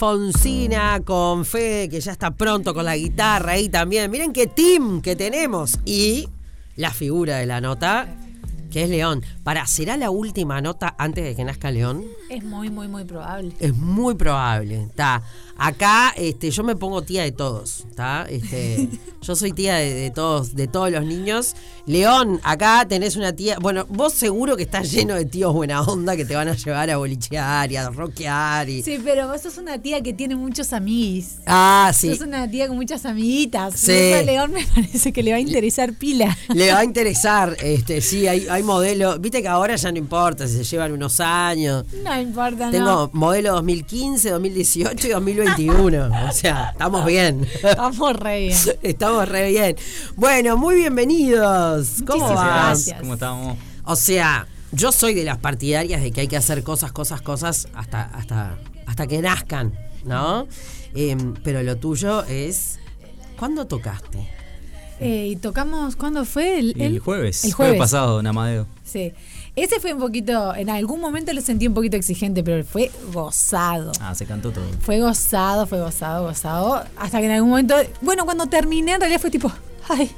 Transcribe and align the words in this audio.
Alfonsina 0.00 1.02
con 1.04 1.44
Fe, 1.44 1.86
que 1.90 2.00
ya 2.00 2.12
está 2.12 2.30
pronto 2.30 2.72
con 2.72 2.86
la 2.86 2.96
guitarra 2.96 3.52
ahí 3.52 3.68
también. 3.68 4.10
Miren 4.10 4.32
qué 4.32 4.46
team 4.46 5.02
que 5.02 5.14
tenemos. 5.14 5.78
Y 5.84 6.26
la 6.76 6.90
figura 6.90 7.36
de 7.36 7.44
la 7.44 7.60
nota, 7.60 8.08
que 8.70 8.84
es 8.84 8.88
León. 8.88 9.22
Para, 9.44 9.66
¿será 9.66 9.98
la 9.98 10.08
última 10.08 10.62
nota 10.62 10.94
antes 10.96 11.22
de 11.22 11.36
que 11.36 11.44
nazca 11.44 11.70
León? 11.70 12.06
Es 12.30 12.42
muy, 12.42 12.70
muy, 12.70 12.88
muy 12.88 13.04
probable. 13.04 13.52
Es 13.60 13.76
muy 13.76 14.14
probable. 14.14 14.84
Está. 14.84 15.22
Acá 15.58 16.14
este, 16.16 16.50
yo 16.50 16.64
me 16.64 16.76
pongo 16.76 17.02
tía 17.02 17.22
de 17.22 17.32
todos, 17.32 17.84
¿está? 17.90 18.24
Este, 18.30 18.88
yo 19.20 19.36
soy 19.36 19.52
tía 19.52 19.74
de, 19.74 20.10
todos, 20.10 20.54
de 20.54 20.66
todos 20.66 20.90
los 20.90 21.04
niños. 21.04 21.54
León, 21.90 22.40
acá 22.44 22.86
tenés 22.88 23.16
una 23.16 23.32
tía. 23.32 23.58
Bueno, 23.60 23.84
vos 23.88 24.12
seguro 24.12 24.56
que 24.56 24.62
estás 24.62 24.92
lleno 24.92 25.16
de 25.16 25.24
tíos 25.24 25.52
buena 25.52 25.82
onda 25.82 26.16
que 26.16 26.24
te 26.24 26.36
van 26.36 26.46
a 26.46 26.54
llevar 26.54 26.88
a 26.88 26.98
bolichear 26.98 27.72
y 27.72 27.76
a 27.76 27.90
rockear. 27.90 28.68
Y... 28.70 28.84
Sí, 28.84 29.00
pero 29.02 29.26
vos 29.26 29.40
sos 29.40 29.58
una 29.58 29.76
tía 29.76 30.00
que 30.00 30.12
tiene 30.12 30.36
muchos 30.36 30.72
amigos. 30.72 31.38
Ah, 31.46 31.90
sí. 31.92 32.10
Sos 32.14 32.28
una 32.28 32.48
tía 32.48 32.68
con 32.68 32.76
muchas 32.76 33.04
amiguitas. 33.04 33.74
Sí. 33.74 34.12
A 34.12 34.22
León 34.22 34.52
me 34.52 34.64
parece 34.74 35.12
que 35.12 35.24
le 35.24 35.32
va 35.32 35.38
a 35.38 35.40
interesar 35.40 35.92
pila. 35.94 36.38
Le 36.54 36.72
va 36.72 36.78
a 36.78 36.84
interesar, 36.90 37.56
este, 37.60 38.00
sí, 38.00 38.28
hay, 38.28 38.46
hay 38.48 38.62
modelos. 38.62 39.20
Viste 39.20 39.42
que 39.42 39.48
ahora 39.48 39.74
ya 39.74 39.90
no 39.90 39.98
importa 39.98 40.46
si 40.46 40.58
se 40.58 40.62
llevan 40.62 40.92
unos 40.92 41.18
años. 41.18 41.86
No 42.04 42.20
importa, 42.20 42.70
Tengo 42.70 42.84
no. 42.84 43.10
modelo 43.14 43.54
2015, 43.54 44.30
2018 44.30 45.08
y 45.08 45.10
2020. 45.10 45.98
O 45.98 46.32
sea, 46.32 46.68
estamos 46.70 47.04
bien. 47.04 47.48
Estamos 47.64 48.14
re 48.14 48.38
bien. 48.38 48.58
Estamos 48.82 49.28
re 49.28 49.50
bien. 49.50 49.76
Bueno, 50.14 50.56
muy 50.56 50.76
bienvenidos. 50.76 51.79
¿Cómo 52.06 52.34
vas? 52.34 52.46
gracias. 52.86 53.00
¿Cómo 53.00 53.14
estamos? 53.14 53.58
O 53.84 53.96
sea, 53.96 54.46
yo 54.72 54.92
soy 54.92 55.14
de 55.14 55.24
las 55.24 55.38
partidarias 55.38 56.02
de 56.02 56.10
que 56.10 56.22
hay 56.22 56.28
que 56.28 56.36
hacer 56.36 56.62
cosas, 56.62 56.92
cosas, 56.92 57.22
cosas 57.22 57.68
hasta, 57.74 58.02
hasta, 58.02 58.58
hasta 58.86 59.06
que 59.06 59.20
nazcan, 59.20 59.72
¿no? 60.04 60.46
Em, 60.94 61.34
pero 61.42 61.62
lo 61.62 61.76
tuyo 61.76 62.24
es. 62.24 62.78
¿Cuándo 63.38 63.66
tocaste? 63.66 64.28
Eh, 65.00 65.28
y 65.28 65.36
tocamos, 65.36 65.96
¿cuándo 65.96 66.26
fue? 66.26 66.58
El, 66.58 66.80
El, 66.80 66.98
jueves. 66.98 67.44
El 67.44 67.52
jueves. 67.54 67.78
pasado, 67.78 68.16
Don 68.16 68.26
Amadeo. 68.26 68.66
Sí. 68.84 69.12
Ese 69.56 69.80
fue 69.80 69.94
un 69.94 70.00
poquito, 70.00 70.54
en 70.54 70.68
algún 70.70 71.00
momento 71.00 71.32
lo 71.32 71.40
sentí 71.40 71.66
un 71.66 71.74
poquito 71.74 71.96
exigente, 71.96 72.44
pero 72.44 72.62
fue 72.64 72.90
gozado. 73.12 73.92
Ah, 74.00 74.14
se 74.14 74.26
cantó 74.26 74.50
todo. 74.52 74.64
Fue 74.80 75.00
gozado, 75.00 75.66
fue 75.66 75.80
gozado, 75.80 76.26
gozado. 76.26 76.84
Hasta 76.96 77.18
que 77.18 77.26
en 77.26 77.32
algún 77.32 77.50
momento, 77.50 77.74
bueno, 78.02 78.24
cuando 78.26 78.46
terminé, 78.46 78.92
en 78.92 79.00
realidad 79.00 79.20
fue 79.20 79.30
tipo, 79.30 79.50
ay, 79.88 80.10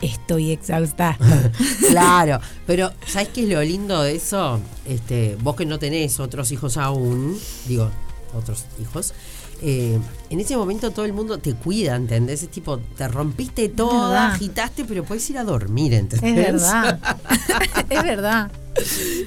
estoy 0.00 0.52
exhausta. 0.52 1.16
Claro, 1.90 2.40
pero 2.66 2.92
¿sabes 3.06 3.28
qué 3.28 3.42
es 3.42 3.48
lo 3.48 3.60
lindo 3.62 4.02
de 4.02 4.14
eso? 4.14 4.60
Este, 4.86 5.36
vos 5.42 5.56
que 5.56 5.66
no 5.66 5.78
tenés 5.80 6.20
otros 6.20 6.52
hijos 6.52 6.76
aún, 6.76 7.36
digo, 7.66 7.90
otros 8.32 8.64
hijos, 8.80 9.12
eh, 9.62 9.98
en 10.30 10.40
ese 10.40 10.56
momento 10.56 10.90
todo 10.92 11.04
el 11.04 11.12
mundo 11.12 11.38
te 11.38 11.54
cuida, 11.54 11.96
¿entendés? 11.96 12.42
Es 12.44 12.48
tipo, 12.50 12.78
te 12.78 13.08
rompiste 13.08 13.68
toda, 13.68 14.32
agitaste, 14.32 14.84
pero 14.84 15.04
puedes 15.04 15.28
ir 15.30 15.38
a 15.38 15.44
dormir, 15.44 15.94
¿entendés? 15.94 16.30
es 16.30 16.36
verdad. 16.36 16.98
es 17.90 18.02
verdad. 18.02 18.52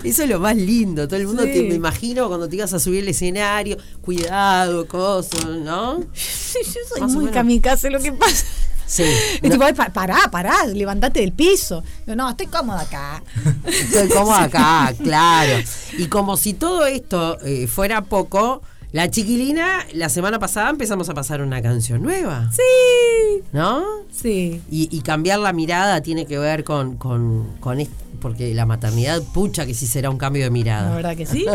Eso 0.03 0.23
es 0.23 0.29
lo 0.29 0.39
más 0.39 0.55
lindo. 0.55 1.07
Todo 1.07 1.19
el 1.19 1.27
mundo 1.27 1.43
Sí. 1.43 1.51
te 1.51 1.63
me 1.63 1.75
imagino 1.75 2.27
cuando 2.29 2.47
te 2.47 2.55
ibas 2.55 2.73
a 2.73 2.79
subir 2.79 3.03
al 3.03 3.09
escenario, 3.09 3.77
cuidado, 4.01 4.87
cosas, 4.87 5.45
¿no? 5.45 5.99
Yo 6.13 6.79
soy 6.89 7.01
Más 7.01 7.11
muy 7.13 7.29
kamikaze, 7.29 7.89
lo 7.91 7.99
que 7.99 8.13
pasa. 8.13 8.45
Sí. 8.93 9.03
Tipo, 9.41 9.63
"Ay, 9.63 9.73
pa- 9.73 9.89
pará, 9.89 10.17
pará, 10.31 10.67
levantate 10.67 11.21
del 11.21 11.31
piso. 11.31 11.83
Yo, 12.05 12.15
no, 12.15 12.29
estoy 12.29 12.45
cómoda 12.45 12.81
acá. 12.81 13.23
Estoy 13.65 14.07
como 14.09 14.33
acá, 14.35 14.93
claro. 15.01 15.63
Y 15.97 16.05
como 16.07 16.37
si 16.37 16.53
todo 16.53 16.85
esto 16.85 17.39
eh, 17.43 17.65
fuera 17.65 18.01
poco, 18.03 18.61
la 18.91 19.09
chiquilina, 19.09 19.79
la 19.93 20.09
semana 20.09 20.37
pasada 20.37 20.69
empezamos 20.69 21.09
a 21.09 21.15
pasar 21.15 21.41
una 21.41 21.59
canción 21.63 22.03
nueva. 22.03 22.51
Sí. 22.51 23.41
¿No? 23.51 23.83
Sí. 24.11 24.61
Y, 24.69 24.95
y 24.95 25.01
cambiar 25.01 25.39
la 25.39 25.53
mirada 25.53 26.01
tiene 26.01 26.27
que 26.27 26.37
ver 26.37 26.63
con, 26.63 26.97
con, 26.97 27.47
con 27.59 27.79
est- 27.79 27.91
porque 28.23 28.53
la 28.53 28.65
maternidad, 28.65 29.21
pucha 29.21 29.65
que 29.65 29.73
sí 29.73 29.85
será 29.85 30.09
un 30.09 30.17
cambio 30.17 30.45
de 30.45 30.49
mirada. 30.49 30.91
La 30.91 30.95
verdad 30.95 31.17
que 31.17 31.25
sí. 31.25 31.45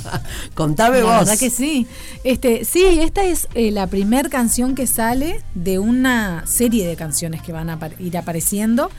Contame 0.54 1.00
La 1.00 1.04
vos. 1.04 1.18
verdad 1.18 1.38
que 1.38 1.50
sí. 1.50 1.86
Este, 2.24 2.64
sí, 2.64 2.82
esta 2.82 3.24
es 3.24 3.46
eh, 3.54 3.70
la 3.70 3.86
primer 3.86 4.30
canción 4.30 4.74
que 4.74 4.86
sale 4.86 5.42
de 5.54 5.78
una 5.78 6.46
serie 6.46 6.88
de 6.88 6.96
canciones 6.96 7.42
que 7.42 7.52
van 7.52 7.68
a 7.68 7.78
ir 7.98 8.16
apareciendo. 8.16 8.90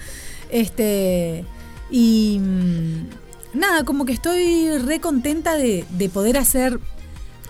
Este, 0.51 1.45
y 1.89 2.37
mm, 2.39 3.57
nada, 3.57 3.83
como 3.85 4.05
que 4.05 4.13
estoy 4.13 4.77
re 4.77 4.99
contenta 4.99 5.55
de, 5.57 5.83
de 5.89 6.09
poder 6.09 6.37
hacer 6.37 6.79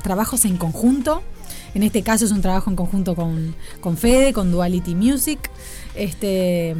trabajos 0.03 0.45
en 0.45 0.55
conjunto. 0.55 1.21
En 1.73 1.83
este 1.83 2.01
caso 2.01 2.23
es 2.23 2.31
un 2.31 2.41
trabajo 2.41 2.69
en 2.69 2.77
conjunto 2.77 3.13
con, 3.13 3.53
con 3.81 3.97
Fede, 3.97 4.31
con 4.31 4.53
Duality 4.53 4.95
Music. 4.95 5.51
Este, 5.95 6.77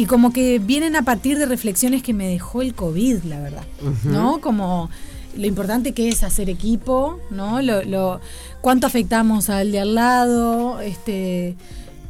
y 0.00 0.06
como 0.06 0.32
que 0.32 0.58
vienen 0.58 0.94
a 0.96 1.02
partir 1.02 1.38
de 1.38 1.46
reflexiones 1.46 2.02
que 2.02 2.12
me 2.12 2.28
dejó 2.28 2.62
el 2.62 2.74
COVID, 2.74 3.24
la 3.24 3.40
verdad. 3.40 3.64
¿No? 4.04 4.40
Como 4.40 4.90
lo 5.36 5.46
importante 5.46 5.92
que 5.92 6.08
es 6.08 6.22
hacer 6.22 6.48
equipo, 6.48 7.18
¿no? 7.30 7.60
Lo, 7.62 7.82
lo- 7.84 8.20
cuánto 8.60 8.86
afectamos 8.86 9.50
al 9.50 9.72
de 9.72 9.80
al 9.80 9.94
lado, 9.94 10.80
este, 10.80 11.56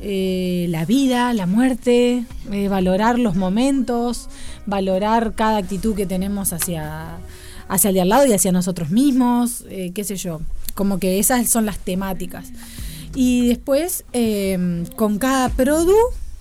eh, 0.00 0.66
la 0.71 0.84
vida, 0.84 1.32
la 1.34 1.47
muerte, 1.47 2.25
eh, 2.53 2.69
valorar 2.69 3.19
los 3.19 3.34
momentos, 3.37 4.28
valorar 4.66 5.32
cada 5.34 5.56
actitud 5.59 5.94
que 5.94 6.06
tenemos 6.06 6.53
hacia, 6.53 7.16
hacia 7.69 7.88
el 7.88 7.94
de 7.94 8.00
al 8.03 8.09
lado 8.10 8.27
y 8.27 8.32
hacia 8.32 8.53
nosotros 8.53 8.91
mismos, 8.91 9.65
eh, 9.71 9.93
qué 9.94 10.04
sé 10.04 10.16
yo. 10.16 10.41
Como 10.75 10.98
que 10.98 11.19
esas 11.19 11.48
son 11.48 11.66
las 11.66 11.78
temáticas. 11.78 12.50
Y 13.15 13.48
después, 13.48 14.04
con 14.97 15.19
cada 15.19 15.48
produ, 15.48 15.97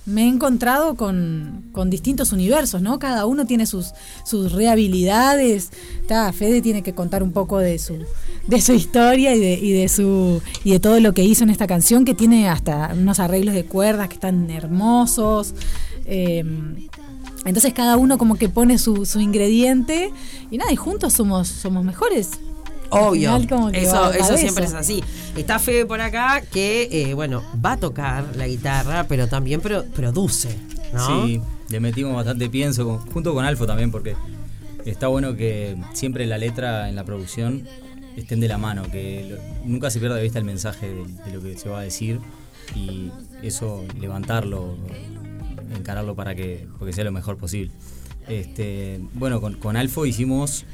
me 0.08 0.24
he 0.24 0.28
encontrado 0.28 0.96
con, 0.96 1.66
con 1.74 1.90
distintos 1.90 2.32
universos, 2.32 2.82
¿no? 2.82 2.98
Cada 2.98 3.26
uno 3.26 3.46
tiene 3.46 3.66
sus, 3.66 3.92
sus 4.24 4.54
rehabilidades. 4.54 5.70
Ta, 6.08 6.32
Fede 6.32 6.62
tiene 6.62 6.82
que 6.82 6.94
contar 6.94 7.22
un 7.24 7.34
poco 7.34 7.60
de 7.60 7.78
su, 7.78 7.98
de 8.48 8.62
su 8.62 8.72
historia 8.72 9.36
y 9.36 9.40
de, 9.40 9.54
y 9.56 9.74
de 9.74 9.90
su 9.90 10.42
y 10.64 10.72
de 10.72 10.80
todo 10.80 11.02
lo 11.02 11.14
que 11.14 11.24
hizo 11.24 11.44
en 11.44 11.50
esta 11.50 11.68
canción, 11.68 12.06
que 12.06 12.14
tiene 12.14 12.48
hasta 12.48 12.94
unos 12.98 13.20
arreglos 13.20 13.54
de 13.54 13.66
cuerdas 13.66 14.08
que 14.08 14.16
están 14.16 14.50
hermosos. 14.50 15.54
Eh, 16.06 16.44
entonces 17.46 17.74
cada 17.74 17.98
uno 17.98 18.18
como 18.18 18.36
que 18.36 18.48
pone 18.48 18.78
su, 18.78 19.06
su 19.06 19.20
ingrediente 19.20 20.12
y 20.50 20.58
nada, 20.58 20.72
y 20.72 20.78
juntos 20.78 21.14
somos, 21.14 21.50
somos 21.50 21.84
mejores. 21.84 22.32
Obvio, 22.90 23.36
final 23.36 23.48
como 23.50 23.72
que 23.72 23.84
eso, 23.84 24.12
eso 24.14 24.38
siempre 24.38 24.66
eso. 24.66 24.74
es 24.76 24.80
así. 24.82 25.04
Está 25.36 25.60
Fede 25.60 25.86
por 25.86 26.02
acá 26.02 26.42
que, 26.52 26.88
eh, 26.92 27.14
bueno, 27.14 27.44
va 27.64 27.74
a 27.74 27.78
tocar 27.78 28.36
la 28.36 28.48
guitarra, 28.48 29.06
pero 29.08 29.28
también 29.28 29.62
pro- 29.62 29.84
produce, 29.86 30.50
¿no? 30.94 31.26
Sí, 31.26 31.42
le 31.70 31.80
metimos 31.80 32.16
bastante 32.16 32.50
pienso, 32.50 33.04
junto 33.14 33.34
con 33.34 33.46
Alfo 33.46 33.66
también, 33.66 33.92
porque 33.92 34.16
está 34.86 35.08
bueno 35.08 35.36
que 35.36 35.76
siempre 35.94 36.26
la 36.26 36.38
letra 36.38 36.90
en 36.90 36.96
la 36.96 37.04
producción 37.04 37.64
estén 38.16 38.40
de 38.40 38.48
la 38.48 38.58
mano, 38.58 38.84
que 38.92 39.28
lo- 39.30 39.68
nunca 39.68 39.90
se 39.92 40.00
pierda 40.00 40.16
de 40.16 40.24
vista 40.24 40.40
el 40.40 40.46
mensaje 40.46 40.88
de, 40.88 41.04
de 41.26 41.34
lo 41.34 41.42
que 41.42 41.58
se 41.58 41.70
va 41.70 41.80
a 41.80 41.84
decir 41.84 42.20
y 42.76 43.12
eso 43.44 43.84
levantarlo, 44.00 44.76
encararlo 45.76 46.16
para 46.16 46.36
que, 46.36 46.68
porque 46.80 46.94
sea 46.94 47.04
lo 47.04 47.12
mejor 47.12 47.38
posible. 47.38 47.72
Este, 48.28 49.00
bueno, 49.14 49.40
con, 49.40 49.54
con 49.56 49.78
Alfo 49.78 50.06
hicimos 50.06 50.66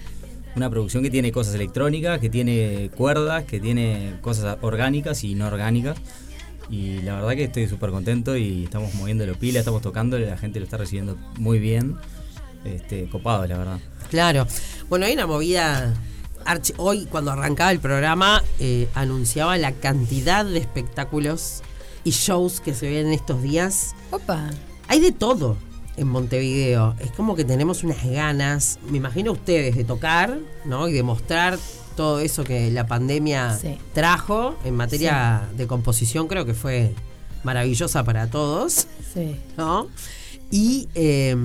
una 0.56 0.70
producción 0.70 1.04
que 1.04 1.10
tiene 1.10 1.32
cosas 1.32 1.56
electrónicas, 1.56 2.20
que 2.20 2.30
tiene 2.30 2.90
cuerdas, 2.96 3.44
que 3.46 3.60
tiene 3.60 4.18
cosas 4.22 4.58
orgánicas 4.62 5.24
y 5.24 5.36
no 5.36 5.48
orgánicas. 5.48 5.98
Y 6.70 7.02
la 7.02 7.16
verdad 7.16 7.32
que 7.32 7.44
estoy 7.46 7.68
súper 7.68 7.92
contento 7.92 8.38
y 8.38 8.66
estamos 8.66 8.94
moviéndolo 8.96 9.36
pila, 9.36 9.60
estamos 9.60 9.82
tocándole, 9.82 10.28
la 10.28 10.38
gente 10.38 10.60
lo 10.60 10.66
está 10.66 10.78
recibiendo 10.78 11.18
muy 11.38 11.60
bien. 11.60 11.98
Este, 12.66 13.10
copado, 13.10 13.46
la 13.46 13.58
verdad. 13.58 13.80
Claro. 14.10 14.48
Bueno, 14.90 15.06
hay 15.06 15.14
una 15.14 15.28
movida. 15.28 15.94
Hoy, 16.78 17.06
cuando 17.10 17.32
arrancaba 17.32 17.72
el 17.72 17.80
programa, 17.80 18.44
eh, 18.60 18.88
anunciaba 18.96 19.58
la 19.58 19.72
cantidad 19.74 20.46
de 20.46 20.60
espectáculos 20.60 21.62
y 22.04 22.12
shows 22.12 22.60
que 22.60 22.74
se 22.74 22.90
ven 22.90 23.12
estos 23.12 23.42
días. 23.42 23.96
Opa. 24.12 24.50
Hay 24.88 25.00
de 25.00 25.12
todo 25.12 25.58
en 25.98 26.08
Montevideo. 26.08 26.96
Es 27.00 27.12
como 27.12 27.36
que 27.36 27.44
tenemos 27.46 27.84
unas 27.84 28.04
ganas, 28.04 28.80
me 28.90 28.98
imagino 28.98 29.32
ustedes, 29.32 29.76
de 29.76 29.84
tocar, 29.84 30.38
¿no? 30.66 30.88
Y 30.90 30.94
de 30.94 31.04
mostrar 31.04 31.58
todo 31.96 32.20
eso 32.20 32.44
que 32.44 32.72
la 32.72 32.88
pandemia 32.88 33.56
Sí. 33.58 33.78
trajo 33.94 34.56
en 34.66 34.76
materia 34.76 35.48
de 35.56 35.68
composición. 35.68 36.28
Creo 36.28 36.46
que 36.46 36.54
fue 36.56 36.94
maravillosa 37.44 38.04
para 38.04 38.28
todos, 38.28 38.88
Sí. 39.14 39.36
¿no? 39.58 39.88
Y 40.50 40.88
eh, 40.96 41.36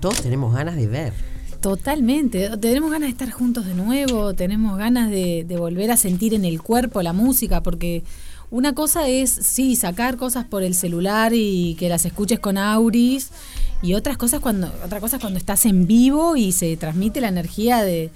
todos 0.00 0.22
tenemos 0.22 0.54
ganas 0.54 0.76
de 0.76 0.86
ver. 0.86 1.12
Totalmente. 1.60 2.56
Tenemos 2.58 2.90
ganas 2.90 3.08
de 3.08 3.12
estar 3.12 3.30
juntos 3.30 3.66
de 3.66 3.74
nuevo, 3.74 4.32
tenemos 4.34 4.78
ganas 4.78 5.10
de, 5.10 5.44
de 5.46 5.56
volver 5.58 5.90
a 5.90 5.96
sentir 5.96 6.32
en 6.32 6.44
el 6.44 6.62
cuerpo 6.62 7.02
la 7.02 7.12
música, 7.12 7.62
porque 7.62 8.04
una 8.50 8.74
cosa 8.74 9.08
es, 9.08 9.30
sí, 9.30 9.76
sacar 9.76 10.16
cosas 10.16 10.44
por 10.44 10.62
el 10.62 10.74
celular 10.74 11.32
y 11.34 11.76
que 11.78 11.88
las 11.88 12.04
escuches 12.04 12.40
con 12.40 12.58
auris, 12.58 13.30
y 13.82 13.94
otras 13.94 14.16
cosas 14.16 14.40
cuando, 14.40 14.72
otra 14.84 15.00
cosa 15.00 15.16
es 15.16 15.22
cuando 15.22 15.38
estás 15.38 15.64
en 15.66 15.86
vivo 15.86 16.36
y 16.36 16.52
se 16.52 16.76
transmite 16.76 17.20
la 17.20 17.28
energía 17.28 17.82
de, 17.82 18.10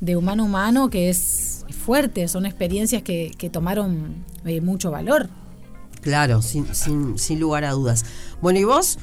de 0.00 0.16
humano 0.16 0.44
a 0.44 0.46
humano, 0.46 0.90
que 0.90 1.08
es 1.08 1.64
fuerte, 1.84 2.28
son 2.28 2.46
experiencias 2.46 3.02
que, 3.02 3.32
que 3.36 3.50
tomaron 3.50 4.24
eh, 4.44 4.60
mucho 4.60 4.90
valor. 4.90 5.28
Claro, 6.00 6.42
sin, 6.42 6.74
sin, 6.74 7.18
sin 7.18 7.40
lugar 7.40 7.64
a 7.64 7.72
dudas. 7.72 8.04
Bueno, 8.40 8.58
¿y 8.58 8.64
vos? 8.64 8.98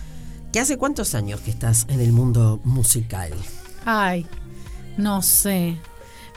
¿Qué 0.53 0.59
hace 0.59 0.77
cuántos 0.77 1.15
años 1.15 1.39
que 1.41 1.49
estás 1.49 1.85
en 1.89 1.99
el 1.99 2.11
mundo 2.11 2.59
musical? 2.63 3.31
Ay, 3.85 4.27
no 4.97 5.21
sé. 5.21 5.77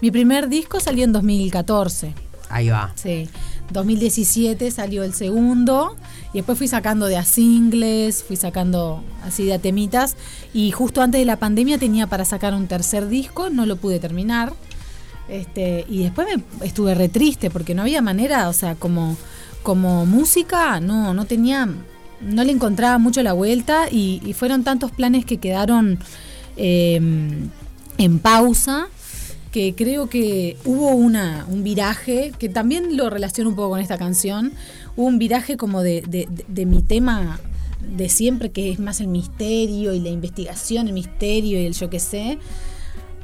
Mi 0.01 0.11
primer 0.11 0.49
disco 0.49 0.81
salió 0.81 1.05
en 1.05 1.13
2014. 1.13 2.15
Ahí 2.49 2.69
va. 2.69 2.93
Sí. 2.95 3.29
2017 3.75 4.71
salió 4.71 5.03
el 5.03 5.13
segundo 5.13 5.97
y 6.33 6.39
después 6.39 6.57
fui 6.57 6.69
sacando 6.69 7.07
de 7.07 7.19
a 7.19 7.25
singles, 7.25 8.25
fui 8.25 8.37
sacando 8.37 9.05
así 9.23 9.45
de 9.45 9.53
a 9.53 9.59
temitas 9.59 10.17
y 10.55 10.71
justo 10.71 11.03
antes 11.03 11.19
de 11.19 11.27
la 11.27 11.39
pandemia 11.39 11.77
tenía 11.77 12.07
para 12.07 12.25
sacar 12.25 12.55
un 12.55 12.67
tercer 12.69 13.09
disco, 13.09 13.51
no 13.51 13.67
lo 13.67 13.77
pude 13.77 13.99
terminar. 13.99 14.55
Este, 15.29 15.85
y 15.89 16.03
después 16.03 16.27
me 16.27 16.67
estuve 16.67 16.95
re 16.95 17.09
triste 17.09 17.51
porque 17.51 17.75
no 17.75 17.83
había 17.83 18.01
manera, 18.01 18.49
o 18.49 18.53
sea, 18.53 18.75
como 18.75 19.17
como 19.63 20.05
música 20.05 20.79
no 20.81 21.15
no 21.15 21.25
tenía 21.25 21.67
no 22.21 22.45
le 22.45 22.53
encontraba 22.53 22.99
mucho 22.99 23.23
la 23.23 23.33
vuelta 23.33 23.87
y, 23.91 24.21
y 24.25 24.35
fueron 24.35 24.63
tantos 24.63 24.93
planes 24.93 25.25
que 25.25 25.39
quedaron 25.39 25.99
eh, 26.57 27.01
en 27.99 28.19
pausa 28.19 28.89
que 29.55 29.73
creo 29.77 30.09
que 30.09 30.57
hubo 30.65 30.89
una, 30.97 31.47
un 31.49 31.63
viraje, 31.63 32.33
que 32.41 32.49
también 32.49 32.97
lo 32.97 33.09
relaciono 33.09 33.51
un 33.51 33.55
poco 33.55 33.71
con 33.71 33.79
esta 33.79 33.97
canción, 33.97 34.53
hubo 34.97 35.07
un 35.07 35.21
viraje 35.21 35.57
como 35.57 35.85
de, 35.85 36.03
de, 36.03 36.27
de, 36.29 36.45
de 36.49 36.67
mi 36.67 36.83
tema 36.83 37.39
de 37.97 38.09
siempre, 38.09 38.51
que 38.51 38.73
es 38.73 38.81
más 38.81 39.01
el 39.01 39.07
misterio 39.07 39.95
y 39.95 40.01
la 40.01 40.09
investigación, 40.09 40.89
el 40.89 40.93
misterio 40.93 41.61
y 41.61 41.67
el 41.67 41.73
yo 41.75 41.89
qué 41.89 42.01
sé, 42.01 42.39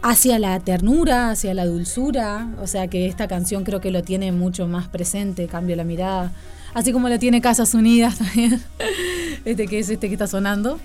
hacia 0.03 0.39
la 0.39 0.61
ternura, 0.61 1.31
hacia 1.31 1.53
la 1.53 1.67
dulzura, 1.67 2.55
o 2.63 2.69
sea 2.69 2.87
que 2.87 3.09
esta 3.09 3.27
canción 3.27 3.65
creo 3.65 3.81
que 3.81 3.91
lo 3.91 4.05
tiene 4.05 4.31
mucho 4.31 4.69
más 4.69 4.87
presente, 4.87 5.49
cambio 5.49 5.75
la 5.75 5.83
mirada, 5.83 6.31
así 6.75 6.93
como 6.93 7.09
lo 7.09 7.19
tiene 7.19 7.41
Casas 7.41 7.75
Unidas 7.75 8.19
también, 8.19 8.63
este 9.45 9.67
que 9.67 9.81
es 9.81 9.91
este 9.91 10.07
que 10.07 10.15
está 10.15 10.29
sonando. 10.29 10.79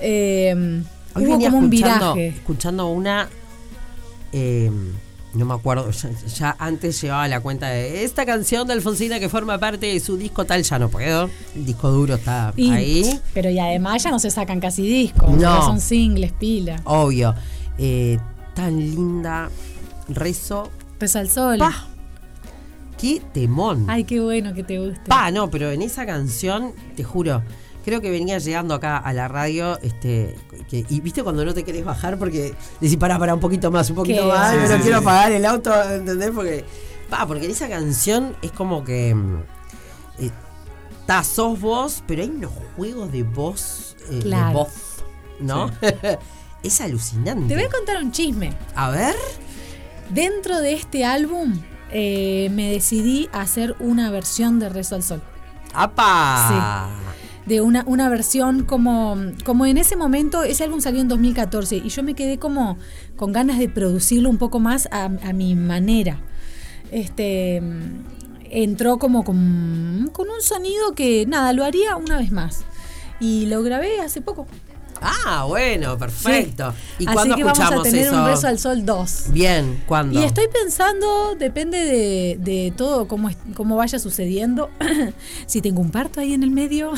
Eh, 0.00 0.54
Hoy 1.16 1.24
hubo 1.24 1.32
venía 1.32 1.50
como 1.50 1.66
un 1.66 1.72
escuchando, 1.72 2.14
viraje. 2.14 2.38
escuchando 2.38 2.86
una. 2.86 3.28
Eh, 4.36 4.70
no 5.32 5.44
me 5.46 5.54
acuerdo, 5.54 5.90
ya, 5.90 6.10
ya 6.26 6.56
antes 6.58 7.00
llevaba 7.00 7.26
la 7.28 7.40
cuenta 7.40 7.68
de 7.68 8.04
esta 8.04 8.24
canción 8.26 8.66
de 8.66 8.72
Alfonsina 8.74 9.18
que 9.20 9.28
forma 9.28 9.58
parte 9.58 9.86
de 9.86 9.98
su 10.00 10.16
disco 10.16 10.44
tal, 10.44 10.62
ya 10.62 10.78
no 10.78 10.88
puedo. 10.88 11.30
El 11.56 11.64
disco 11.66 11.90
duro 11.90 12.14
está 12.14 12.52
Y- 12.56 12.70
ahí, 12.70 13.20
Pero 13.32 13.50
y 13.50 13.58
además 13.58 14.02
ya 14.02 14.10
no 14.10 14.18
se 14.18 14.30
sacan 14.30 14.60
casi 14.60 14.82
discos, 14.86 15.30
No. 15.30 15.64
son 15.64 15.80
singles, 15.80 16.32
pila. 16.32 16.80
obvio. 16.84 17.34
Eh, 17.78 18.18
tan 18.54 18.78
linda, 18.78 19.50
rezo. 20.08 20.70
Pesa 20.98 21.20
el 21.20 21.28
sol. 21.30 21.58
¡Qué 22.98 23.20
temón! 23.32 23.86
Ay, 23.88 24.04
qué 24.04 24.20
bueno 24.20 24.54
que 24.54 24.62
te 24.62 24.78
guste. 24.78 25.00
Pa, 25.08 25.30
no, 25.30 25.50
pero 25.50 25.70
en 25.72 25.82
esa 25.82 26.06
canción, 26.06 26.72
te 26.96 27.02
juro, 27.02 27.42
creo 27.84 28.00
que 28.00 28.10
venía 28.10 28.38
llegando 28.38 28.74
acá 28.74 28.96
a 28.96 29.12
la 29.12 29.28
radio, 29.28 29.78
este, 29.82 30.36
que- 30.68 30.84
y 30.88 31.00
viste 31.00 31.22
cuando 31.22 31.44
no 31.44 31.52
te 31.54 31.64
querés 31.64 31.84
bajar 31.84 32.18
porque 32.18 32.54
decís, 32.80 32.96
pará, 32.96 33.18
pará, 33.18 33.34
un 33.34 33.40
poquito 33.40 33.70
más, 33.70 33.90
un 33.90 33.96
poquito 33.96 34.22
¿Qué? 34.22 34.28
más, 34.28 34.52
Sí, 34.52 34.58
pero 34.62 34.76
sí, 34.76 34.82
quiero 34.82 34.98
sí. 35.00 35.04
pagar 35.04 35.32
el 35.32 35.44
auto, 35.44 35.72
¿entendés? 35.90 36.30
Porque, 36.34 36.64
pa, 37.10 37.26
porque 37.26 37.44
en 37.44 37.50
esa 37.50 37.68
canción 37.68 38.34
es 38.42 38.52
como 38.52 38.84
que, 38.84 39.10
eh, 40.18 40.30
ta, 41.06 41.22
sos 41.24 41.60
vos, 41.60 42.02
pero 42.06 42.22
hay 42.22 42.30
unos 42.30 42.52
juegos 42.76 43.12
de 43.12 43.22
voz, 43.22 43.96
eh, 44.10 44.20
Claro. 44.22 44.48
de 44.48 44.54
voz, 44.54 44.72
¿no? 45.40 45.70
es 46.62 46.80
alucinante. 46.80 47.46
Te 47.48 47.54
voy 47.54 47.64
a 47.64 47.70
contar 47.70 48.02
un 48.02 48.10
chisme. 48.12 48.52
A 48.74 48.90
ver, 48.90 49.14
Dentro 50.10 50.60
de 50.60 50.74
este 50.74 51.04
álbum 51.06 51.60
eh, 51.90 52.48
me 52.52 52.70
decidí 52.70 53.28
a 53.32 53.40
hacer 53.40 53.74
una 53.80 54.10
versión 54.10 54.58
de 54.60 54.68
Rezo 54.68 54.96
al 54.96 55.02
Sol. 55.02 55.22
¡apa! 55.72 56.88
De 57.46 57.60
una, 57.60 57.84
una 57.86 58.08
versión 58.08 58.64
como, 58.64 59.16
como 59.44 59.66
en 59.66 59.76
ese 59.76 59.96
momento, 59.96 60.44
ese 60.44 60.64
álbum 60.64 60.80
salió 60.80 61.00
en 61.00 61.08
2014 61.08 61.76
y 61.76 61.88
yo 61.90 62.02
me 62.02 62.14
quedé 62.14 62.38
como 62.38 62.78
con 63.16 63.32
ganas 63.32 63.58
de 63.58 63.68
producirlo 63.68 64.30
un 64.30 64.38
poco 64.38 64.60
más 64.60 64.88
a, 64.90 65.04
a 65.04 65.32
mi 65.34 65.54
manera. 65.54 66.20
Este 66.90 67.60
entró 68.54 68.98
como 68.98 69.24
con, 69.24 70.10
con 70.12 70.30
un 70.30 70.40
sonido 70.40 70.94
que 70.94 71.26
nada, 71.26 71.52
lo 71.52 71.64
haría 71.64 71.96
una 71.96 72.18
vez 72.18 72.32
más. 72.32 72.64
Y 73.20 73.46
lo 73.46 73.62
grabé 73.62 74.00
hace 74.00 74.20
poco. 74.20 74.46
Ah, 75.00 75.44
bueno, 75.46 75.98
perfecto. 75.98 76.72
¿Y 76.98 77.06
Así 77.06 77.14
cuándo 77.14 77.36
que 77.36 77.44
vamos 77.44 77.60
a 77.60 77.82
tener 77.82 78.06
eso? 78.06 78.16
un 78.16 78.26
Rezo 78.26 78.46
al 78.46 78.58
Sol 78.58 78.86
2. 78.86 79.24
Bien, 79.28 79.82
¿cuándo? 79.86 80.18
Y 80.18 80.24
estoy 80.24 80.46
pensando, 80.48 81.34
depende 81.38 81.78
de, 81.78 82.38
de 82.40 82.72
todo 82.76 83.06
cómo, 83.08 83.30
cómo 83.54 83.76
vaya 83.76 83.98
sucediendo. 83.98 84.70
si 85.46 85.60
tengo 85.60 85.80
un 85.80 85.90
parto 85.90 86.20
ahí 86.20 86.32
en 86.34 86.42
el 86.42 86.50
medio. 86.50 86.92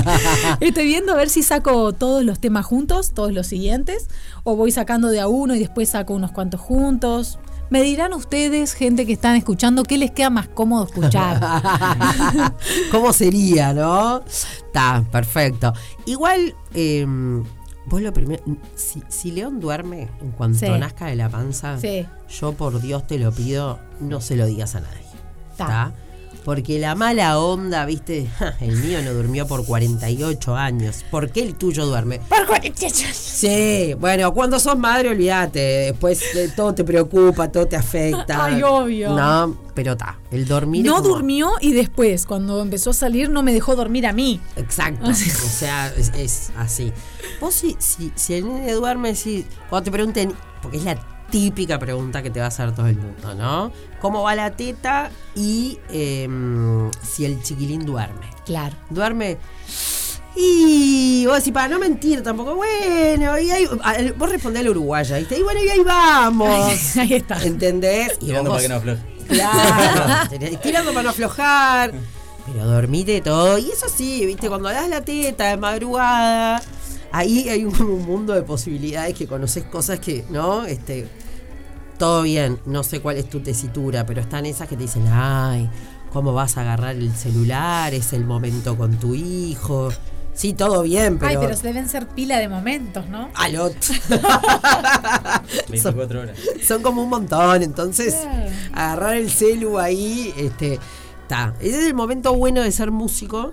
estoy 0.60 0.86
viendo 0.86 1.12
a 1.12 1.16
ver 1.16 1.30
si 1.30 1.42
saco 1.42 1.92
todos 1.92 2.24
los 2.24 2.38
temas 2.38 2.66
juntos, 2.66 3.12
todos 3.14 3.32
los 3.32 3.46
siguientes, 3.46 4.08
o 4.44 4.56
voy 4.56 4.70
sacando 4.70 5.08
de 5.08 5.20
a 5.20 5.28
uno 5.28 5.54
y 5.54 5.58
después 5.58 5.90
saco 5.90 6.14
unos 6.14 6.32
cuantos 6.32 6.60
juntos. 6.60 7.38
Me 7.70 7.82
dirán 7.82 8.12
ustedes, 8.14 8.72
gente 8.72 9.04
que 9.06 9.12
están 9.12 9.36
escuchando, 9.36 9.82
qué 9.82 9.98
les 9.98 10.10
queda 10.10 10.30
más 10.30 10.48
cómodo 10.48 10.86
escuchar. 10.86 11.38
¿Cómo 12.90 13.12
sería, 13.12 13.72
no? 13.74 14.22
Está, 14.24 15.04
perfecto. 15.10 15.72
Igual, 16.06 16.54
eh, 16.74 17.04
vos 17.86 18.00
lo 18.02 18.12
primero. 18.12 18.42
Si, 18.74 19.02
si 19.08 19.32
León 19.32 19.60
duerme 19.60 20.08
en 20.20 20.30
cuanto 20.32 20.60
Sí. 20.60 20.68
nazca 20.78 21.06
de 21.06 21.16
la 21.16 21.28
panza, 21.28 21.78
Sí. 21.78 22.06
yo 22.40 22.52
por 22.54 22.80
Dios 22.80 23.06
te 23.06 23.18
lo 23.18 23.32
pido, 23.32 23.78
no 24.00 24.20
se 24.20 24.36
lo 24.36 24.46
digas 24.46 24.74
a 24.74 24.80
nadie. 24.80 25.06
¿Está? 25.50 25.92
Porque 26.44 26.78
la 26.78 26.94
mala 26.94 27.38
onda, 27.38 27.84
viste, 27.84 28.26
Ja, 28.38 28.54
el 28.60 28.76
mío 28.76 29.02
no 29.02 29.12
durmió 29.12 29.46
por 29.46 29.66
48 29.66 30.56
años. 30.56 31.04
¿Por 31.10 31.30
qué 31.30 31.42
el 31.42 31.54
tuyo 31.54 31.84
duerme? 31.84 32.20
Por 32.20 32.46
48 32.46 33.04
años. 33.04 33.16
Sí, 33.16 33.94
bueno, 34.00 34.32
cuando 34.32 34.58
sos 34.58 34.78
madre, 34.78 35.10
olvídate. 35.10 35.58
Después 35.58 36.22
eh, 36.34 36.50
todo 36.56 36.74
te 36.74 36.84
preocupa, 36.84 37.52
todo 37.52 37.66
te 37.66 37.76
afecta. 37.76 38.44
Ay, 38.46 38.62
obvio. 38.62 39.10
No, 39.14 39.58
pero 39.74 39.92
está. 39.92 40.18
El 40.30 40.46
dormir. 40.46 40.86
No 40.86 40.96
como- 41.02 41.08
durmió 41.08 41.50
y 41.60 41.72
después, 41.72 42.24
cuando 42.24 42.62
empezó 42.62 42.90
a 42.90 42.94
salir, 42.94 43.28
no 43.28 43.42
me 43.42 43.52
dejó 43.52 43.76
dormir 43.76 44.06
a 44.06 44.12
mí. 44.12 44.40
Exacto. 44.56 45.06
O 45.10 45.14
sea- 45.14 45.92
es, 45.96 46.12
es 46.16 46.50
así. 46.56 46.92
Vos, 47.40 47.52
si, 47.54 47.76
si, 47.78 48.10
si 48.14 48.34
el 48.34 48.46
nene 48.48 48.72
duerme, 48.72 49.14
si, 49.14 49.44
cuando 49.68 49.84
te 49.84 49.90
pregunten, 49.90 50.32
porque 50.62 50.78
es 50.78 50.84
la 50.84 50.98
típica 51.30 51.78
pregunta 51.78 52.22
que 52.22 52.30
te 52.30 52.40
va 52.40 52.46
a 52.46 52.48
hacer 52.48 52.74
todo 52.74 52.86
el 52.86 52.96
mundo, 52.96 53.34
¿no? 53.34 53.72
¿Cómo 54.00 54.22
va 54.22 54.34
la 54.34 54.50
teta? 54.52 55.10
Y 55.34 55.78
em, 55.90 56.90
si 57.02 57.24
el 57.24 57.42
chiquilín 57.42 57.84
duerme. 57.84 58.26
Claro. 58.46 58.74
Duerme. 58.90 59.38
Y 60.36 61.24
vos 61.26 61.36
decís, 61.38 61.52
para 61.52 61.68
no 61.68 61.78
mentir 61.80 62.22
tampoco, 62.22 62.54
bueno, 62.54 63.38
y 63.38 63.50
ahí, 63.50 63.64
a- 63.82 64.12
vos 64.16 64.30
respondés 64.30 64.60
a 64.60 64.64
la 64.64 64.70
uruguaya, 64.70 65.16
¿viste? 65.18 65.36
Y 65.38 65.42
bueno, 65.42 65.60
y 65.62 65.68
ahí 65.68 65.80
vamos. 65.80 66.96
Ahí 66.96 67.14
está. 67.14 67.42
¿Entendés? 67.42 68.12
Y 68.20 68.26
Tirando 68.26 68.50
vos- 68.50 68.62
para 68.62 68.62
que 68.62 68.68
no 68.68 68.76
afloje. 68.76 69.18
Claro, 69.28 70.60
tirando 70.62 70.90
para 70.92 71.02
no 71.02 71.10
aflojar. 71.10 71.92
Pero 72.46 72.64
dormite 72.66 73.20
todo. 73.20 73.58
Y 73.58 73.70
eso 73.70 73.88
sí, 73.88 74.24
viste, 74.26 74.48
cuando 74.48 74.68
das 74.70 74.88
la 74.88 75.02
teta 75.02 75.48
de 75.48 75.56
madrugada, 75.58 76.62
ahí 77.12 77.48
hay 77.48 77.64
un, 77.64 77.80
un 77.80 78.02
mundo 78.06 78.34
de 78.34 78.42
posibilidades 78.42 79.14
que 79.14 79.26
conoces 79.26 79.64
cosas 79.64 80.00
que, 80.00 80.24
¿no? 80.30 80.64
Este, 80.64 81.08
todo 81.98 82.22
bien, 82.22 82.58
no 82.64 82.82
sé 82.82 83.00
cuál 83.00 83.16
es 83.16 83.28
tu 83.28 83.40
tesitura, 83.40 84.06
pero 84.06 84.20
están 84.20 84.46
esas 84.46 84.68
que 84.68 84.76
te 84.76 84.82
dicen, 84.82 85.06
ay, 85.10 85.68
¿cómo 86.12 86.32
vas 86.32 86.56
a 86.56 86.62
agarrar 86.62 86.94
el 86.94 87.12
celular? 87.14 87.92
Es 87.92 88.12
el 88.12 88.24
momento 88.24 88.76
con 88.76 88.98
tu 88.98 89.14
hijo. 89.14 89.90
Sí, 90.32 90.52
todo 90.52 90.82
bien, 90.82 91.18
pero. 91.18 91.40
Ay, 91.40 91.46
pero 91.48 91.58
deben 91.60 91.88
ser 91.88 92.06
pila 92.06 92.38
de 92.38 92.48
momentos, 92.48 93.08
¿no? 93.08 93.28
Alot. 93.34 93.74
24 95.68 96.20
horas. 96.22 96.38
Son 96.64 96.80
como 96.80 97.02
un 97.02 97.08
montón, 97.08 97.64
entonces 97.64 98.16
agarrar 98.72 99.16
el 99.16 99.30
celu 99.30 99.80
ahí, 99.80 100.32
este, 100.36 100.78
está. 101.22 101.54
Ese 101.58 101.80
es 101.80 101.86
el 101.88 101.94
momento 101.94 102.34
bueno 102.34 102.62
de 102.62 102.70
ser 102.70 102.92
músico, 102.92 103.52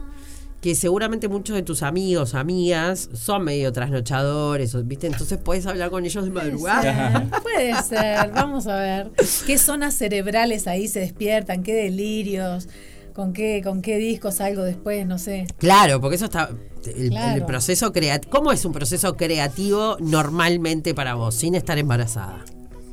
que 0.62 0.74
seguramente 0.74 1.28
muchos 1.28 1.56
de 1.56 1.62
tus 1.62 1.84
amigos, 1.84 2.34
amigas, 2.34 3.10
son 3.14 3.44
medio 3.44 3.72
trasnochadores, 3.72 4.76
¿viste? 4.88 5.08
Entonces 5.08 5.38
puedes 5.38 5.66
hablar 5.68 5.92
con 5.92 6.06
ellos 6.06 6.24
de 6.26 6.32
madrugada. 6.32 7.30
Puede 7.44 7.82
ser, 7.84 8.32
vamos 8.32 8.66
a 8.68 8.78
ver. 8.80 9.12
¿Qué 9.46 9.58
zonas 9.60 9.94
cerebrales 9.96 10.68
ahí 10.68 10.88
se 10.88 11.02
despiertan? 11.02 11.62
¿Qué 11.62 11.74
delirios? 11.74 12.68
¿Con 13.14 13.32
qué, 13.32 13.62
con 13.64 13.82
qué 13.82 13.98
discos 13.98 14.36
salgo 14.36 14.64
después? 14.64 15.06
No 15.06 15.20
sé. 15.20 15.46
Claro, 15.58 16.02
porque 16.02 16.16
eso 16.16 16.26
está. 16.26 16.50
El, 16.86 17.10
Claro. 17.10 17.36
el 17.36 17.46
proceso 17.46 17.94
creativo. 17.94 18.32
¿Cómo 18.32 18.52
es 18.52 18.66
un 18.66 18.74
proceso 18.74 19.16
creativo 19.16 19.98
normalmente 20.00 20.94
para 20.94 21.14
vos, 21.16 21.36
sin 21.36 21.56
estar 21.56 21.78
embarazada? 21.78 22.44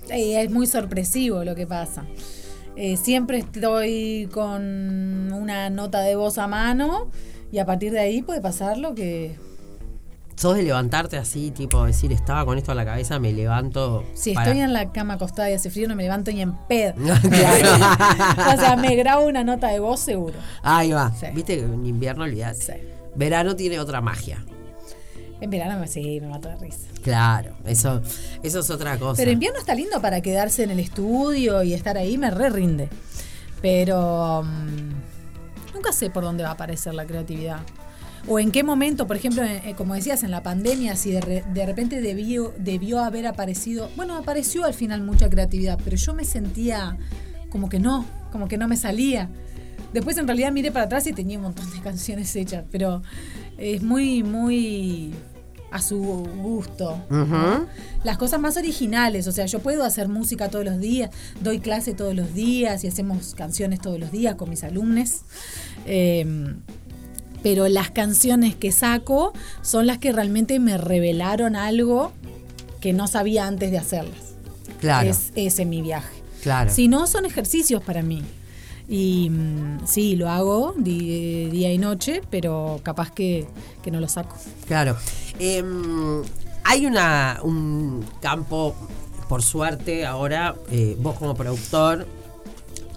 Es 0.08 0.50
muy 0.50 0.66
sorpresivo 0.66 1.42
lo 1.42 1.54
que 1.54 1.66
pasa. 1.66 2.04
Eh, 2.76 2.96
siempre 2.96 3.38
estoy 3.38 4.28
con 4.32 5.32
una 5.32 5.70
nota 5.70 6.00
de 6.00 6.16
voz 6.16 6.38
a 6.38 6.46
mano 6.46 7.10
y 7.52 7.58
a 7.60 7.66
partir 7.66 7.92
de 7.92 8.00
ahí 8.00 8.22
puede 8.22 8.40
pasar 8.40 8.78
lo 8.78 8.94
que 8.94 9.36
sos 10.34 10.56
de 10.56 10.62
levantarte 10.64 11.18
así, 11.18 11.52
tipo 11.52 11.84
decir, 11.84 12.10
estaba 12.10 12.44
con 12.44 12.58
esto 12.58 12.72
a 12.72 12.74
la 12.74 12.84
cabeza, 12.84 13.20
me 13.20 13.32
levanto. 13.32 14.04
Si 14.14 14.32
para- 14.32 14.46
estoy 14.48 14.62
en 14.62 14.72
la 14.72 14.90
cama 14.90 15.14
acostada 15.14 15.48
y 15.50 15.52
hace 15.52 15.70
frío, 15.70 15.86
no 15.86 15.94
me 15.94 16.02
levanto 16.02 16.32
ni 16.32 16.40
en 16.42 16.54
pedo. 16.66 16.94
O 17.04 18.56
sea, 18.58 18.76
me 18.76 18.96
grabo 18.96 19.26
una 19.26 19.44
nota 19.44 19.68
de 19.68 19.78
voz 19.78 20.00
seguro. 20.00 20.34
Ahí 20.62 20.90
va. 20.90 21.12
Sí. 21.14 21.26
Viste 21.34 21.56
que 21.58 21.62
en 21.62 21.86
invierno 21.86 22.24
olvidate. 22.24 22.60
Sí. 22.60 22.72
Verano 23.14 23.54
tiene 23.54 23.78
otra 23.78 24.00
magia. 24.00 24.44
En 25.40 25.50
verano 25.50 25.78
me, 25.78 25.86
sí, 25.86 26.20
me 26.20 26.28
mato 26.28 26.48
de 26.48 26.56
risa. 26.56 26.86
Claro, 27.02 27.54
eso, 27.66 28.00
eso 28.42 28.60
es 28.60 28.70
otra 28.70 28.96
cosa. 28.98 29.16
Pero 29.20 29.30
invierno 29.32 29.58
está 29.58 29.74
lindo 29.74 30.00
para 30.00 30.20
quedarse 30.22 30.62
en 30.64 30.70
el 30.70 30.78
estudio 30.80 31.62
y 31.62 31.74
estar 31.74 31.98
ahí, 31.98 32.16
me 32.16 32.30
re 32.30 32.48
rinde. 32.48 32.88
Pero 33.60 34.44
mm, 34.44 35.11
nunca 35.82 35.92
sé 35.92 36.10
por 36.10 36.22
dónde 36.22 36.44
va 36.44 36.50
a 36.50 36.52
aparecer 36.52 36.94
la 36.94 37.04
creatividad. 37.06 37.58
O 38.28 38.38
en 38.38 38.52
qué 38.52 38.62
momento, 38.62 39.08
por 39.08 39.16
ejemplo, 39.16 39.42
eh, 39.42 39.60
eh, 39.64 39.74
como 39.74 39.94
decías, 39.96 40.22
en 40.22 40.30
la 40.30 40.44
pandemia, 40.44 40.94
si 40.94 41.10
de, 41.10 41.20
re- 41.20 41.44
de 41.52 41.66
repente 41.66 42.00
debió, 42.00 42.54
debió 42.56 43.00
haber 43.00 43.26
aparecido, 43.26 43.90
bueno, 43.96 44.16
apareció 44.16 44.64
al 44.64 44.74
final 44.74 45.02
mucha 45.02 45.28
creatividad, 45.28 45.76
pero 45.82 45.96
yo 45.96 46.14
me 46.14 46.24
sentía 46.24 46.96
como 47.50 47.68
que 47.68 47.80
no, 47.80 48.06
como 48.30 48.46
que 48.46 48.58
no 48.58 48.68
me 48.68 48.76
salía. 48.76 49.28
Después 49.92 50.16
en 50.18 50.28
realidad 50.28 50.52
miré 50.52 50.70
para 50.70 50.84
atrás 50.84 51.04
y 51.08 51.12
tenía 51.12 51.36
un 51.38 51.42
montón 51.42 51.68
de 51.72 51.80
canciones 51.82 52.34
hechas, 52.36 52.62
pero 52.70 53.02
es 53.58 53.82
muy, 53.82 54.22
muy 54.22 55.12
a 55.72 55.80
su 55.80 55.98
gusto. 55.98 56.98
Las 58.04 58.18
cosas 58.18 58.40
más 58.40 58.56
originales, 58.56 59.26
o 59.26 59.32
sea, 59.32 59.46
yo 59.46 59.58
puedo 59.60 59.84
hacer 59.84 60.08
música 60.08 60.48
todos 60.48 60.64
los 60.64 60.78
días, 60.78 61.10
doy 61.40 61.60
clase 61.60 61.94
todos 61.94 62.14
los 62.14 62.34
días 62.34 62.84
y 62.84 62.88
hacemos 62.88 63.34
canciones 63.34 63.80
todos 63.80 63.98
los 63.98 64.12
días 64.12 64.34
con 64.36 64.50
mis 64.50 64.64
alumnos. 64.64 65.22
Eh, 65.86 66.54
pero 67.42 67.66
las 67.68 67.90
canciones 67.90 68.54
que 68.54 68.70
saco 68.70 69.32
son 69.62 69.86
las 69.86 69.98
que 69.98 70.12
realmente 70.12 70.60
me 70.60 70.78
revelaron 70.78 71.56
algo 71.56 72.12
que 72.80 72.92
no 72.92 73.08
sabía 73.08 73.46
antes 73.46 73.70
de 73.70 73.78
hacerlas. 73.78 74.34
Claro, 74.80 75.08
Es 75.10 75.32
ese 75.34 75.64
mi 75.64 75.82
viaje. 75.82 76.22
claro. 76.42 76.70
Si 76.72 76.88
no, 76.88 77.06
son 77.06 77.24
ejercicios 77.24 77.82
para 77.82 78.02
mí. 78.02 78.22
Y 78.88 79.30
mm, 79.30 79.86
sí, 79.86 80.16
lo 80.16 80.28
hago 80.28 80.74
di- 80.76 81.46
día 81.50 81.72
y 81.72 81.78
noche, 81.78 82.20
pero 82.30 82.80
capaz 82.82 83.10
que, 83.12 83.46
que 83.82 83.90
no 83.90 84.00
lo 84.00 84.08
saco. 84.08 84.36
Claro. 84.66 84.96
Em, 85.38 86.22
hay 86.64 86.86
una, 86.86 87.38
un 87.42 88.04
campo, 88.20 88.74
por 89.28 89.42
suerte, 89.42 90.04
ahora, 90.06 90.54
eh, 90.70 90.96
vos 91.00 91.16
como 91.18 91.34
productor, 91.34 92.06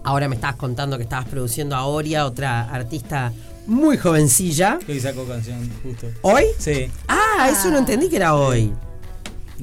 ahora 0.04 0.27
me 0.27 0.36
estabas 0.36 0.58
contando 0.58 0.98
que 0.98 1.04
estabas 1.04 1.27
produciendo 1.27 1.75
a 1.75 1.86
Oria, 1.86 2.25
otra 2.25 2.70
artista 2.70 3.32
muy 3.68 3.98
jovencilla. 3.98 4.77
Que 4.86 4.92
hoy 4.94 5.00
sacó 5.00 5.25
canción 5.25 5.70
justo. 5.82 6.08
¿Hoy? 6.22 6.44
Sí, 6.60 6.88
Ah, 7.08 7.50
eso 7.51 7.72
no 7.72 7.80
entendí 7.80 8.10
que 8.10 8.18
era 8.18 8.36
hoy. 8.36 8.72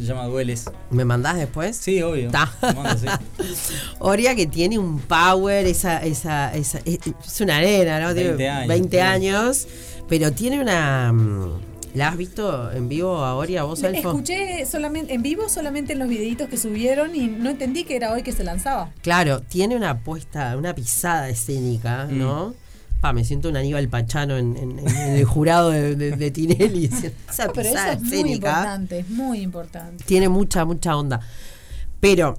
Se 0.00 0.02
llama 0.02 0.26
Dueles. 0.26 0.70
¿Me 0.90 1.04
mandás 1.04 1.37
después? 1.37 1.76
Sí, 1.76 2.02
obvio. 2.02 2.30
Sí. 2.30 3.06
Oria 3.99 4.34
que 4.34 4.46
tiene 4.46 4.78
un 4.78 4.99
power, 4.99 5.66
esa, 5.66 5.99
esa, 5.99 6.54
esa, 6.54 6.78
es, 6.84 6.99
es 7.26 7.40
una 7.40 7.56
arena, 7.56 8.00
¿no? 8.00 8.14
Tiene 8.14 8.30
20 8.32 8.49
años, 8.50 8.68
20 8.68 8.96
sí. 8.96 9.00
años, 9.00 9.68
pero 10.08 10.32
tiene 10.32 10.61
una... 10.61 11.12
mm, 11.12 11.72
¿La 11.94 12.08
has 12.08 12.16
visto 12.16 12.72
en 12.72 12.88
vivo 12.88 13.16
a 13.18 13.34
Oria, 13.34 13.64
vos, 13.64 13.82
Elfo? 13.82 14.12
Escuché 14.12 14.64
solamente 14.64 15.12
en 15.12 15.20
vivo 15.20 15.50
solamente 15.50 15.92
en 15.92 15.99
los 15.99 16.08
videitos 16.08 16.49
que 16.49 16.56
subieron 16.56 17.14
y 17.14 17.26
no 17.26 17.50
entendí 17.50 17.84
que 17.84 17.96
era 17.96 18.12
hoy 18.12 18.22
que 18.22 18.32
se 18.32 18.44
lanzaba. 18.44 18.90
Claro, 19.02 19.42
tiene 19.42 19.76
una 19.76 19.99
puesta, 20.02 20.56
una 20.56 20.75
pisada 20.75 21.28
escénica, 21.28 22.06
Mm. 22.11 22.18
¿no? 22.18 22.54
Pa, 23.02 23.12
me 23.12 23.25
siento 23.25 23.49
un 23.50 23.56
Aníbal 23.56 23.88
Pachano 23.88 24.38
en, 24.38 24.56
en- 24.56 24.78
en 24.78 24.97
el 25.16 25.25
jurado 25.25 25.71
de, 25.71 25.97
de- 25.97 26.12
de 26.12 26.30
Tinelli. 26.30 26.85
Esa 27.28 27.52
Pero 27.52 27.68
eso 27.68 27.73
pisada 27.73 27.92
es 27.94 28.02
muy 28.02 28.32
importante, 28.32 28.99
es 29.00 29.11
muy 29.11 29.40
importante. 29.40 30.04
tiene 30.04 30.28
mucha, 30.30 30.64
mucha 30.64 30.97
onda. 30.97 31.21
Pero, 32.00 32.38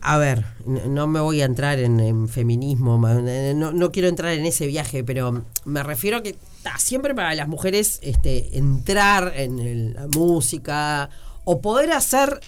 a 0.00 0.16
ver, 0.18 0.44
no 0.66 1.06
me 1.06 1.20
voy 1.20 1.42
a 1.42 1.44
entrar 1.44 1.78
en, 1.78 2.00
en 2.00 2.28
feminismo, 2.28 2.96
no, 2.98 3.72
no 3.72 3.92
quiero 3.92 4.08
entrar 4.08 4.32
en 4.32 4.46
ese 4.46 4.66
viaje, 4.66 5.04
pero 5.04 5.44
me 5.66 5.82
refiero 5.82 6.16
a 6.16 6.22
que 6.22 6.36
ta, 6.62 6.78
siempre 6.78 7.14
para 7.14 7.34
las 7.34 7.46
mujeres 7.46 7.98
este, 8.02 8.56
entrar 8.58 9.32
en 9.36 9.92
la 9.94 10.06
música 10.08 11.10
o 11.44 11.60
poder 11.60 11.92
hacer 11.92 12.40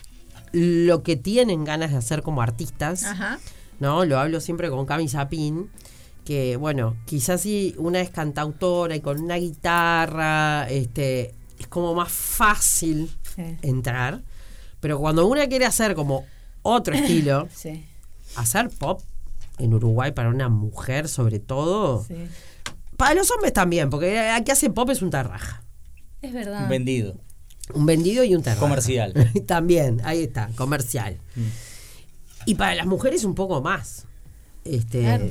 lo 0.53 1.03
que 1.03 1.17
tienen 1.17 1.65
ganas 1.65 1.91
de 1.93 1.99
hacer 1.99 2.23
como 2.23 2.41
artistas. 2.43 3.05
Ajá. 3.05 3.39
¿no? 3.81 4.05
Lo 4.07 4.19
hablo 4.19 4.41
siempre 4.41 4.71
con 4.71 4.87
Cami 4.87 5.09
Sapin, 5.09 5.69
que 6.25 6.57
bueno, 6.57 6.97
quizás 7.07 7.41
si 7.43 7.75
una 7.79 8.01
es 8.01 8.11
cantautora 8.11 8.95
y 8.97 9.01
con 9.01 9.21
una 9.21 9.37
guitarra, 9.37 10.69
este, 10.71 11.35
es 11.59 11.67
como 11.69 11.95
más 11.95 12.11
fácil 12.13 13.11
Sí. 13.35 13.57
entrar, 13.63 14.21
pero 14.81 14.99
cuando 14.99 15.27
una 15.27 15.47
quiere 15.47 15.65
hacer 15.65 15.95
como 15.95 16.27
otro 16.63 16.95
estilo, 16.95 17.49
Sí, 17.55 17.85
hacer 18.37 18.69
pop 18.69 19.01
en 19.59 19.73
Uruguay 19.73 20.13
para 20.13 20.29
una 20.29 20.49
mujer 20.51 21.09
sobre 21.09 21.39
todo, 21.39 22.05
sí. 22.07 22.15
para 22.97 23.15
los 23.15 23.31
hombres 23.31 23.53
también, 23.55 23.89
porque 23.91 24.19
aquí 24.19 24.51
hace 24.51 24.69
pop 24.71 24.91
es 24.91 25.01
un 25.03 25.11
tarraja. 25.11 25.63
Es 26.21 26.33
verdad. 26.33 26.65
Un 26.65 26.69
vendido. 26.69 27.17
Un 27.75 27.87
vendido 27.87 28.23
y 28.23 28.35
un 28.35 28.43
tarraja. 28.43 28.61
Comercial. 28.61 29.13
También, 29.47 30.01
ahí 30.05 30.23
está, 30.25 30.51
comercial. 30.57 31.19
Y 32.45 32.55
para 32.57 32.75
las 32.75 32.87
mujeres 32.87 33.25
un 33.25 33.35
poco 33.35 33.61
más. 33.63 34.05
Este, 34.65 35.01
Claro. 35.01 35.25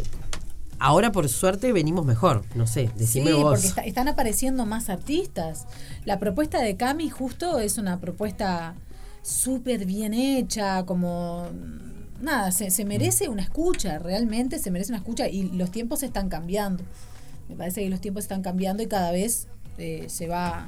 Ahora 0.81 1.11
por 1.11 1.29
suerte 1.29 1.71
venimos 1.73 2.05
mejor, 2.05 2.43
no 2.55 2.65
sé, 2.65 2.89
decime 2.97 3.27
sí, 3.27 3.33
vos. 3.33 3.51
porque 3.53 3.67
está- 3.67 3.81
están 3.83 4.07
apareciendo 4.07 4.65
más 4.65 4.89
artistas. 4.89 5.67
La 6.05 6.19
propuesta 6.19 6.59
de 6.61 6.75
Cami 6.75 7.09
justo 7.09 7.59
es 7.59 7.77
una 7.77 7.99
propuesta 7.99 8.73
súper 9.21 9.85
bien 9.85 10.13
hecha, 10.15 10.83
como 10.85 11.47
nada, 12.19 12.51
se, 12.51 12.71
se 12.71 12.83
merece 12.85 13.29
una 13.29 13.43
escucha, 13.43 13.99
realmente 13.99 14.57
se 14.59 14.71
merece 14.71 14.91
una 14.91 14.97
escucha 14.97 15.27
y 15.27 15.43
los 15.51 15.69
tiempos 15.71 16.01
están 16.03 16.29
cambiando. 16.29 16.83
Me 17.47 17.55
parece 17.55 17.81
que 17.83 17.89
los 17.89 18.01
tiempos 18.01 18.23
están 18.23 18.41
cambiando 18.41 18.81
y 18.81 18.87
cada 18.87 19.11
vez 19.11 19.47
eh, 19.77 20.05
se 20.07 20.27
va... 20.27 20.67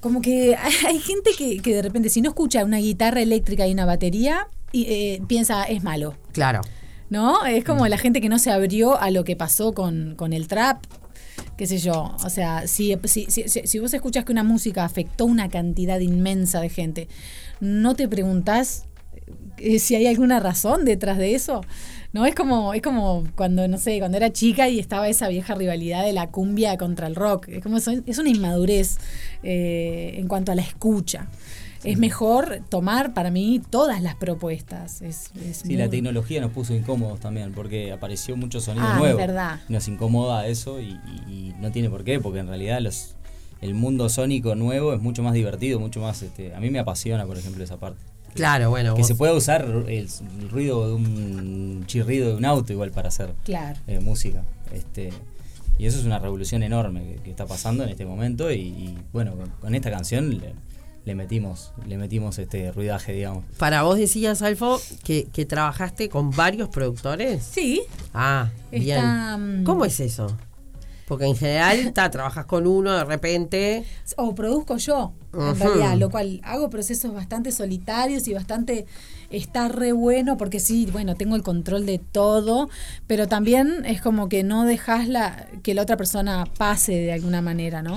Como 0.00 0.20
que 0.20 0.56
hay 0.86 0.98
gente 0.98 1.30
que, 1.38 1.58
que 1.60 1.74
de 1.74 1.82
repente 1.82 2.08
si 2.10 2.20
no 2.20 2.30
escucha 2.30 2.64
una 2.64 2.78
guitarra 2.78 3.20
eléctrica 3.22 3.66
y 3.66 3.72
una 3.72 3.84
batería, 3.86 4.48
y, 4.72 4.86
eh, 4.88 5.22
piensa 5.28 5.64
es 5.64 5.82
malo. 5.84 6.14
Claro. 6.32 6.60
¿No? 7.14 7.46
Es 7.46 7.62
como 7.62 7.86
la 7.86 7.96
gente 7.96 8.20
que 8.20 8.28
no 8.28 8.40
se 8.40 8.50
abrió 8.50 9.00
a 9.00 9.12
lo 9.12 9.22
que 9.22 9.36
pasó 9.36 9.72
con, 9.72 10.16
con 10.16 10.32
el 10.32 10.48
trap, 10.48 10.82
qué 11.56 11.64
sé 11.68 11.78
yo. 11.78 12.16
O 12.24 12.28
sea, 12.28 12.66
si, 12.66 12.96
si, 13.04 13.26
si, 13.28 13.44
si- 13.48 13.78
vos 13.78 13.94
escuchás 13.94 14.24
que 14.24 14.32
una 14.32 14.42
música 14.42 14.84
afectó 14.84 15.24
una 15.24 15.48
cantidad 15.48 16.00
inmensa 16.00 16.60
de 16.60 16.70
gente, 16.70 17.06
¿no 17.60 17.94
te 17.94 18.08
preguntás 18.08 18.86
eh, 19.58 19.78
si 19.78 19.94
hay 19.94 20.08
alguna 20.08 20.40
razón 20.40 20.84
detrás 20.84 21.16
de 21.18 21.36
eso? 21.36 21.60
No, 22.12 22.26
es 22.26 22.34
como, 22.34 22.74
es 22.74 22.82
como 22.82 23.22
cuando, 23.36 23.68
no 23.68 23.78
sé, 23.78 24.00
cuando 24.00 24.16
era 24.16 24.32
chica 24.32 24.68
y 24.68 24.80
estaba 24.80 25.08
esa 25.08 25.28
vieja 25.28 25.54
rivalidad 25.54 26.04
de 26.04 26.12
la 26.14 26.32
cumbia 26.32 26.76
contra 26.78 27.06
el 27.06 27.14
rock. 27.14 27.46
Es 27.48 27.62
como 27.62 27.76
es 27.76 28.18
una 28.18 28.28
inmadurez 28.28 28.98
eh, 29.44 30.14
en 30.18 30.26
cuanto 30.26 30.50
a 30.50 30.56
la 30.56 30.62
escucha. 30.62 31.28
Es 31.84 31.98
mejor 31.98 32.60
tomar 32.68 33.14
para 33.14 33.30
mí 33.30 33.60
todas 33.70 34.02
las 34.02 34.14
propuestas. 34.14 35.02
Es, 35.02 35.30
es 35.48 35.58
Sí, 35.58 35.76
la 35.76 35.88
tecnología 35.88 36.40
nos 36.40 36.50
puso 36.52 36.74
incómodos 36.74 37.20
también, 37.20 37.52
porque 37.52 37.92
apareció 37.92 38.36
mucho 38.36 38.60
sonido 38.60 38.86
Ah, 38.86 38.92
es 38.94 38.98
nuevo. 38.98 39.18
verdad. 39.18 39.60
Nos 39.68 39.86
incomoda 39.88 40.46
eso 40.46 40.80
y, 40.80 40.98
y- 41.28 41.32
y 41.32 41.54
no 41.60 41.70
tiene 41.72 41.90
por 41.90 42.04
qué, 42.04 42.20
porque 42.20 42.38
en 42.40 42.48
realidad 42.48 42.80
los 42.80 43.14
el 43.60 43.72
mundo 43.74 44.08
sónico 44.10 44.54
nuevo 44.54 44.92
es 44.92 45.00
mucho 45.00 45.22
más 45.22 45.32
divertido, 45.32 45.80
mucho 45.80 46.00
más... 46.00 46.20
Este, 46.22 46.54
a 46.54 46.60
mí 46.60 46.68
me 46.70 46.78
apasiona, 46.80 47.24
por 47.24 47.38
ejemplo, 47.38 47.64
esa 47.64 47.78
parte. 47.78 47.98
Claro, 48.34 48.68
bueno. 48.68 48.94
Que 48.94 49.00
vos- 49.02 49.08
se 49.08 49.14
pueda 49.14 49.32
usar 49.32 49.64
el, 49.88 50.08
el 50.40 50.50
ruido 50.50 50.88
de 50.88 50.94
un 50.94 51.84
chirrido 51.86 52.28
de 52.30 52.34
un 52.34 52.44
auto 52.44 52.72
igual 52.74 52.90
para 52.90 53.08
hacer 53.08 53.30
Claro. 53.44 53.78
eh, 53.86 54.00
música. 54.00 54.42
Este, 54.72 55.10
y 55.78 55.86
eso 55.86 55.98
es 55.98 56.04
una 56.04 56.18
revolución 56.18 56.62
enorme 56.62 57.04
que, 57.04 57.14
que 57.22 57.30
está 57.30 57.46
pasando 57.46 57.84
en 57.84 57.90
este 57.90 58.04
momento 58.04 58.50
y, 58.52 58.56
y, 58.60 58.98
bueno, 59.12 59.34
con, 59.36 59.48
con 59.60 59.74
esta 59.74 59.90
canción 59.90 60.30
le, 60.38 60.52
le 61.04 61.14
metimos 61.14 61.72
le 61.86 61.98
metimos 61.98 62.38
este 62.38 62.72
ruidaje, 62.72 63.12
digamos. 63.12 63.44
Para 63.58 63.82
vos 63.82 63.98
decías, 63.98 64.42
Alfo, 64.42 64.80
que, 65.04 65.26
que 65.32 65.44
trabajaste 65.44 66.08
con 66.08 66.30
varios 66.30 66.68
productores. 66.68 67.42
Sí, 67.44 67.82
Ah, 68.12 68.50
bien. 68.70 68.96
Está, 68.98 69.36
mm, 69.36 69.64
¿Cómo 69.64 69.84
es 69.84 70.00
eso? 70.00 70.34
Porque 71.06 71.26
en 71.26 71.36
general 71.36 71.92
ta, 71.92 72.10
trabajas 72.10 72.46
con 72.46 72.66
uno 72.66 72.92
de 72.94 73.04
repente. 73.04 73.84
o 74.16 74.34
produzco 74.34 74.78
yo, 74.78 75.12
en 75.34 75.58
realidad, 75.58 75.96
lo 75.98 76.08
cual 76.08 76.40
hago 76.44 76.70
procesos 76.70 77.12
bastante 77.12 77.52
solitarios 77.52 78.26
y 78.26 78.32
bastante 78.32 78.86
está 79.30 79.68
re 79.68 79.92
bueno 79.92 80.38
porque 80.38 80.60
sí, 80.60 80.88
bueno, 80.90 81.14
tengo 81.14 81.36
el 81.36 81.42
control 81.42 81.84
de 81.84 81.98
todo, 81.98 82.70
pero 83.06 83.26
también 83.28 83.84
es 83.84 84.00
como 84.00 84.30
que 84.30 84.44
no 84.44 84.64
dejas 84.64 85.06
la, 85.08 85.46
que 85.62 85.74
la 85.74 85.82
otra 85.82 85.98
persona 85.98 86.46
pase 86.56 86.92
de 86.92 87.12
alguna 87.12 87.42
manera, 87.42 87.82
¿no? 87.82 87.96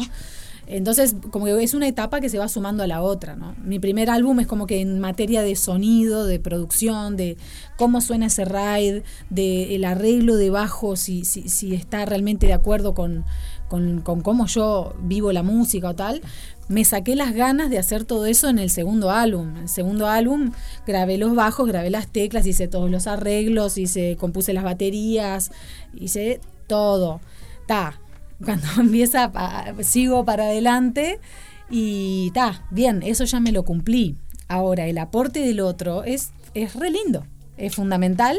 Entonces, 0.69 1.15
como 1.31 1.45
que 1.45 1.63
es 1.63 1.73
una 1.73 1.87
etapa 1.87 2.19
que 2.19 2.27
se 2.27 2.37
va 2.37 2.49
sumando 2.49 2.83
a 2.83 2.87
la 2.87 3.01
otra, 3.01 3.37
¿no? 3.37 3.55
Mi 3.63 3.79
primer 3.79 4.09
álbum 4.09 4.41
es 4.41 4.47
como 4.47 4.67
que 4.67 4.81
en 4.81 4.99
materia 4.99 5.41
de 5.41 5.55
sonido, 5.55 6.25
de 6.25 6.39
producción, 6.39 7.15
de 7.15 7.37
cómo 7.77 8.01
suena 8.01 8.25
ese 8.25 8.43
ride, 8.43 9.03
de 9.29 9.75
el 9.75 9.85
arreglo 9.85 10.35
de 10.35 10.49
bajo, 10.49 10.97
si, 10.97 11.23
si, 11.23 11.73
está 11.73 12.05
realmente 12.05 12.47
de 12.47 12.53
acuerdo 12.53 12.93
con, 12.93 13.23
con, 13.69 14.01
con 14.01 14.19
cómo 14.21 14.45
yo 14.47 14.93
vivo 15.01 15.31
la 15.31 15.41
música 15.41 15.89
o 15.89 15.95
tal, 15.95 16.21
me 16.67 16.83
saqué 16.83 17.15
las 17.15 17.33
ganas 17.33 17.69
de 17.69 17.79
hacer 17.79 18.03
todo 18.03 18.25
eso 18.25 18.49
en 18.49 18.59
el 18.59 18.69
segundo 18.69 19.09
álbum. 19.09 19.51
En 19.51 19.63
el 19.63 19.69
segundo 19.69 20.07
álbum 20.07 20.51
grabé 20.85 21.17
los 21.17 21.33
bajos, 21.33 21.67
grabé 21.67 21.89
las 21.89 22.07
teclas, 22.07 22.45
hice 22.45 22.67
todos 22.67 22.91
los 22.91 23.07
arreglos, 23.07 23.77
hice, 23.77 24.17
compuse 24.17 24.51
las 24.51 24.65
baterías, 24.65 25.51
hice 25.93 26.41
todo. 26.67 27.21
Ta, 27.67 28.01
cuando 28.43 28.67
empieza, 28.79 29.31
pa- 29.31 29.73
sigo 29.81 30.25
para 30.25 30.43
adelante 30.45 31.19
y 31.69 32.31
ta, 32.33 32.65
bien, 32.71 33.03
eso 33.03 33.25
ya 33.25 33.39
me 33.39 33.51
lo 33.51 33.63
cumplí. 33.63 34.15
Ahora, 34.47 34.87
el 34.87 34.97
aporte 34.97 35.39
del 35.41 35.59
otro 35.59 36.03
es, 36.03 36.31
es 36.53 36.75
re 36.75 36.89
lindo, 36.89 37.25
es 37.57 37.75
fundamental, 37.75 38.37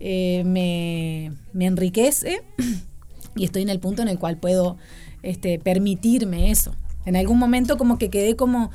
eh, 0.00 0.42
me, 0.46 1.32
me 1.52 1.66
enriquece 1.66 2.42
y 3.36 3.44
estoy 3.44 3.62
en 3.62 3.68
el 3.68 3.78
punto 3.80 4.00
en 4.02 4.08
el 4.08 4.18
cual 4.18 4.38
puedo 4.38 4.76
este, 5.22 5.58
permitirme 5.58 6.50
eso. 6.50 6.74
En 7.04 7.16
algún 7.16 7.38
momento 7.38 7.76
como 7.76 7.98
que 7.98 8.08
quedé 8.10 8.36
como 8.36 8.70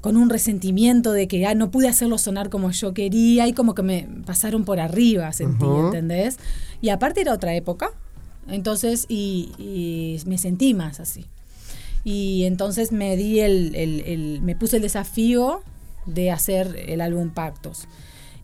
con 0.00 0.16
un 0.16 0.30
resentimiento 0.30 1.12
de 1.12 1.26
que 1.26 1.44
ah, 1.46 1.54
no 1.54 1.70
pude 1.72 1.88
hacerlo 1.88 2.18
sonar 2.18 2.50
como 2.50 2.70
yo 2.70 2.94
quería 2.94 3.48
y 3.48 3.52
como 3.52 3.74
que 3.74 3.82
me 3.82 4.06
pasaron 4.24 4.64
por 4.64 4.78
arriba, 4.78 5.32
sentí, 5.32 5.64
Ujú. 5.64 5.86
¿entendés? 5.86 6.38
Y 6.80 6.90
aparte 6.90 7.20
era 7.22 7.32
otra 7.32 7.54
época, 7.56 7.90
entonces, 8.48 9.06
y, 9.08 9.50
y 9.58 10.20
me 10.26 10.38
sentí 10.38 10.74
más 10.74 11.00
así. 11.00 11.26
Y 12.04 12.44
entonces 12.44 12.92
me 12.92 13.16
di 13.16 13.40
el, 13.40 13.74
el- 13.74 14.00
el- 14.06 14.40
me 14.42 14.56
puse 14.56 14.76
el 14.76 14.82
desafío 14.82 15.62
de 16.06 16.30
hacer 16.30 16.84
el 16.88 17.00
álbum 17.00 17.30
Pactos. 17.30 17.86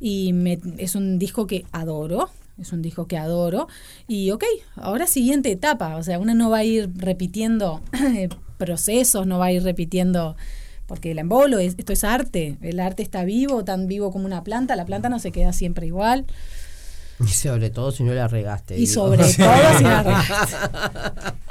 Y 0.00 0.34
es 0.78 0.94
un 0.96 1.18
disco 1.18 1.46
que 1.46 1.64
adoro, 1.72 2.28
es 2.58 2.72
un 2.72 2.82
disco 2.82 3.06
que 3.06 3.16
adoro. 3.16 3.68
Y 4.06 4.30
ok, 4.32 4.44
ahora 4.76 5.06
siguiente 5.06 5.50
etapa, 5.50 5.96
o 5.96 6.02
sea, 6.02 6.18
uno 6.18 6.34
no 6.34 6.50
va 6.50 6.58
a 6.58 6.64
ir 6.64 6.90
repitiendo 6.96 7.80
procesos, 8.58 9.26
no 9.26 9.38
va 9.38 9.46
a 9.46 9.52
ir 9.52 9.62
repitiendo, 9.62 10.36
porque 10.86 11.12
el 11.12 11.18
embolo, 11.18 11.58
es, 11.58 11.74
esto 11.78 11.92
es 11.92 12.04
arte, 12.04 12.56
el 12.60 12.80
arte 12.80 13.02
está 13.02 13.24
vivo, 13.24 13.64
tan 13.64 13.86
vivo 13.86 14.10
como 14.12 14.26
una 14.26 14.44
planta, 14.44 14.76
la 14.76 14.84
planta 14.84 15.08
no 15.08 15.18
se 15.20 15.32
queda 15.32 15.52
siempre 15.52 15.86
igual. 15.86 16.26
Y 17.20 17.28
sobre 17.28 17.70
todo 17.70 17.92
si 17.92 18.02
no 18.02 18.12
la 18.12 18.26
regaste. 18.28 18.76
Y 18.76 18.86
digo. 18.86 18.92
sobre 18.92 19.18
todo 19.24 19.32
si 19.78 19.84
la 19.84 20.02
regaste. 20.02 20.56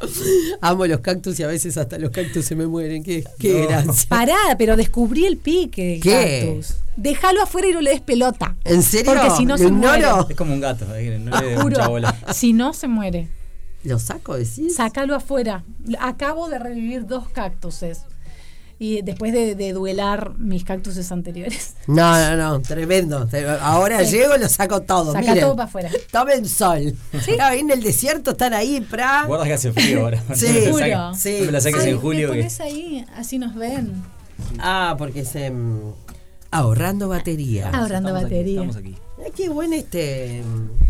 Amo 0.62 0.86
los 0.86 1.00
cactus 1.00 1.40
y 1.40 1.44
a 1.44 1.48
veces 1.48 1.78
hasta 1.78 1.98
los 1.98 2.12
cactus 2.12 2.46
se 2.46 2.56
me 2.56 2.68
mueren. 2.68 3.04
Qué, 3.04 3.24
qué 3.40 3.62
No. 3.62 3.68
gracia. 3.68 4.10
Pará, 4.10 4.38
pero 4.58 4.76
descubrí 4.76 5.26
el 5.26 5.38
pique 5.38 5.86
del 5.86 6.02
¿Qué? 6.02 6.46
cactus. 6.46 6.76
Déjalo 6.98 7.42
afuera 7.44 7.70
y 7.70 7.74
no 7.74 7.82
le 7.82 7.92
des 7.92 8.02
pelota. 8.02 8.56
¿En 8.66 8.84
serio? 8.84 9.14
Porque 9.14 9.30
si 9.38 9.46
no 9.46 9.56
¿Lo 9.56 9.64
se 9.64 9.72
muere. 9.72 10.06
Es 10.30 10.36
como 10.36 10.54
un 10.54 10.60
gato, 10.60 10.86
ahí, 10.92 11.18
no 11.20 11.40
le 11.40 11.48
des 11.48 11.64
mucha 11.64 11.88
bola. 11.88 12.16
si 12.34 12.54
no 12.54 12.74
se 12.74 12.88
muere. 12.88 13.30
¿Lo 13.84 14.00
saco, 14.00 14.36
decís? 14.38 14.76
Sácalo 14.76 15.16
afuera. 15.16 15.64
Acabo 16.00 16.48
de 16.50 16.60
revivir 16.60 17.06
dos 17.06 17.28
cactuses. 17.30 18.02
Y 18.80 19.02
después 19.02 19.32
de, 19.32 19.56
de 19.56 19.72
duelar 19.72 20.34
mis 20.38 20.64
cactuses 20.66 21.10
anteriores. 21.12 21.76
No, 21.88 22.14
no, 22.18 22.36
no, 22.36 22.62
tremendo. 22.62 23.28
Ahora 23.62 24.04
Sí. 24.04 24.18
llego 24.18 24.36
y 24.36 24.40
lo 24.40 24.50
saco 24.50 24.82
todo. 24.82 25.14
Saca 25.14 25.22
Miren, 25.30 25.40
todo 25.46 25.56
para 25.56 25.68
afuera. 25.70 25.90
Tomen 26.12 26.46
sol. 26.48 26.94
Ahí 27.40 27.60
en 27.60 27.72
el 27.72 27.82
desierto 27.84 28.32
están 28.32 28.54
ahí, 28.54 28.82
pra. 28.82 29.24
Guarda 29.26 29.46
que 29.46 29.54
hace 29.54 29.72
frío 29.72 30.02
ahora. 30.02 30.22
Sí. 30.36 30.48
No 30.68 30.78
me 30.78 30.88
la 30.90 31.14
Sí. 31.14 31.38
no 31.40 31.46
me 31.46 31.52
la 31.54 31.62
saques 31.62 31.82
Ay, 31.84 31.92
en 31.92 32.00
julio. 32.00 32.28
Me 32.30 32.34
que- 32.36 32.40
pones 32.42 32.60
ahí, 32.60 33.06
así 33.16 33.38
nos 33.38 33.56
ven. 33.56 33.94
Ah, 34.60 34.96
porque 34.98 35.24
se. 35.24 35.50
mm, 35.52 35.94
Ahorrando 36.52 37.08
batería. 37.10 37.70
Ahorrando 37.70 38.10
Estamos 38.10 38.26
aquí, 38.26 38.34
batería. 38.36 38.62
estamos 38.62 38.76
aquí. 38.76 38.96
Ay, 39.26 39.32
qué 39.36 39.50
buen 39.50 39.74
este. 39.74 40.44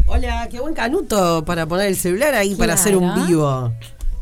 Hola, 0.07 0.47
qué 0.49 0.59
buen 0.59 0.73
canuto 0.73 1.45
para 1.45 1.65
poner 1.67 1.87
el 1.87 1.95
celular 1.95 2.33
ahí 2.33 2.55
para 2.55 2.73
hacer 2.73 2.97
un 2.97 3.25
vivo. 3.27 3.71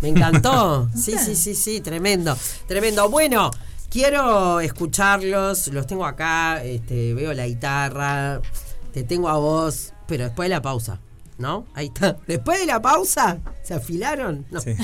Me 0.01 0.09
encantó. 0.09 0.89
Sí, 0.95 1.15
sí, 1.23 1.35
sí, 1.35 1.55
sí, 1.55 1.81
tremendo. 1.81 2.37
Tremendo. 2.67 3.09
Bueno, 3.09 3.51
quiero 3.89 4.59
escucharlos. 4.59 5.67
Los 5.69 5.87
tengo 5.87 6.05
acá. 6.05 6.63
Este, 6.63 7.13
veo 7.13 7.33
la 7.33 7.47
guitarra. 7.47 8.41
Te 8.93 9.03
tengo 9.03 9.29
a 9.29 9.37
vos. 9.37 9.93
Pero 10.07 10.25
después 10.25 10.45
de 10.49 10.55
la 10.55 10.61
pausa. 10.61 10.99
¿No? 11.37 11.65
Ahí 11.73 11.87
está. 11.87 12.17
Después 12.27 12.59
de 12.59 12.67
la 12.67 12.79
pausa. 12.83 13.39
¿Se 13.63 13.73
afilaron? 13.73 14.45
No. 14.51 14.59
Sí. 14.61 14.75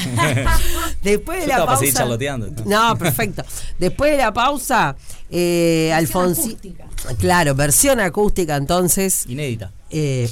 Después 1.04 1.42
de 1.42 1.48
Yo 1.52 1.58
la 1.60 1.66
pausa. 1.68 1.80
seguir 1.80 1.94
charloteando. 1.94 2.48
No, 2.66 2.98
perfecto. 2.98 3.44
Después 3.78 4.12
de 4.14 4.18
la 4.18 4.34
pausa, 4.34 4.96
eh, 5.30 5.92
Alfonsi. 5.94 6.42
acústica. 6.54 6.88
Claro, 7.20 7.54
versión 7.54 8.00
acústica 8.00 8.56
entonces. 8.56 9.26
Inédita. 9.28 9.72
eh, 9.92 10.28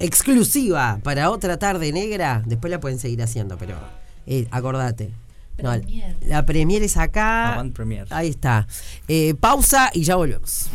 exclusiva 0.00 1.00
para 1.02 1.30
otra 1.30 1.58
tarde 1.58 1.92
negra. 1.92 2.42
Después 2.46 2.70
la 2.70 2.80
pueden 2.80 2.98
seguir 2.98 3.22
haciendo, 3.22 3.58
pero 3.58 3.76
eh, 4.28 4.46
acordate. 4.50 5.10
No, 5.62 5.72
la 6.26 6.46
premier 6.46 6.82
es 6.82 6.96
acá. 6.96 7.54
Avant 7.54 7.74
Premier. 7.74 8.06
Ahí 8.10 8.28
está. 8.28 8.68
Eh, 9.08 9.34
pausa 9.40 9.90
y 9.92 10.04
ya 10.04 10.14
volvemos. 10.14 10.66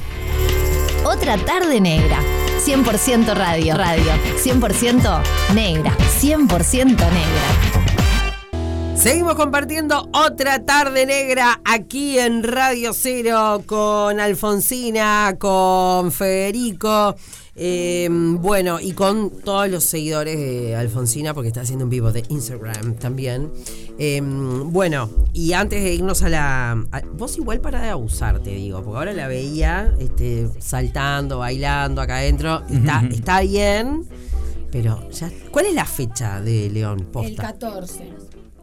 Otra 1.06 1.38
tarde 1.38 1.80
negra. 1.80 2.20
100% 2.66 3.34
radio. 3.34 3.78
Radio. 3.78 4.12
100% 4.44 5.22
negra. 5.54 5.96
100% 6.20 6.88
negra. 6.88 7.84
Seguimos 8.96 9.36
compartiendo 9.36 10.10
otra 10.14 10.64
tarde 10.64 11.06
negra 11.06 11.60
aquí 11.66 12.20
en 12.20 12.44
Radio 12.44 12.94
Cero 12.94 13.62
con 13.66 14.20
Alfonsina, 14.20 15.36
con 15.38 16.12
Federico, 16.12 17.16
eh, 17.56 18.08
bueno, 18.12 18.80
y 18.80 18.94
con 18.94 19.30
todos 19.42 19.70
los 19.70 19.84
seguidores 19.84 20.38
de 20.38 20.76
Alfonsina, 20.76 21.34
porque 21.34 21.50
está 21.50 21.62
haciendo 21.62 21.86
un 21.86 21.90
vivo 21.92 22.12
de 22.12 22.24
Instagram 22.30 22.96
también. 22.96 23.52
Eh, 24.00 24.22
bueno, 24.24 25.10
y 25.34 25.54
antes 25.54 25.84
de 25.84 25.94
irnos 25.94 26.24
a 26.24 26.30
la... 26.30 26.72
a- 26.92 27.02
vos 27.14 27.38
igual 27.38 27.62
para 27.62 27.82
de 27.82 27.90
abusar, 27.90 28.40
te 28.42 28.52
digo, 28.56 28.82
porque 28.84 28.98
ahora 28.98 29.14
la 29.14 29.28
veía 29.28 29.94
este, 30.00 30.50
saltando, 30.60 31.40
bailando 31.40 32.02
acá 32.02 32.18
adentro. 32.18 32.64
Está, 32.70 33.04
está 33.12 33.42
bien, 33.42 34.06
pero 34.72 35.10
ya... 35.12 35.32
¿Cuál 35.52 35.68
es 35.68 35.76
la 35.76 35.86
fecha 35.86 36.42
de 36.42 36.70
León 36.72 37.00
El 37.02 37.06
Posta? 37.06 37.44
14. 37.44 38.10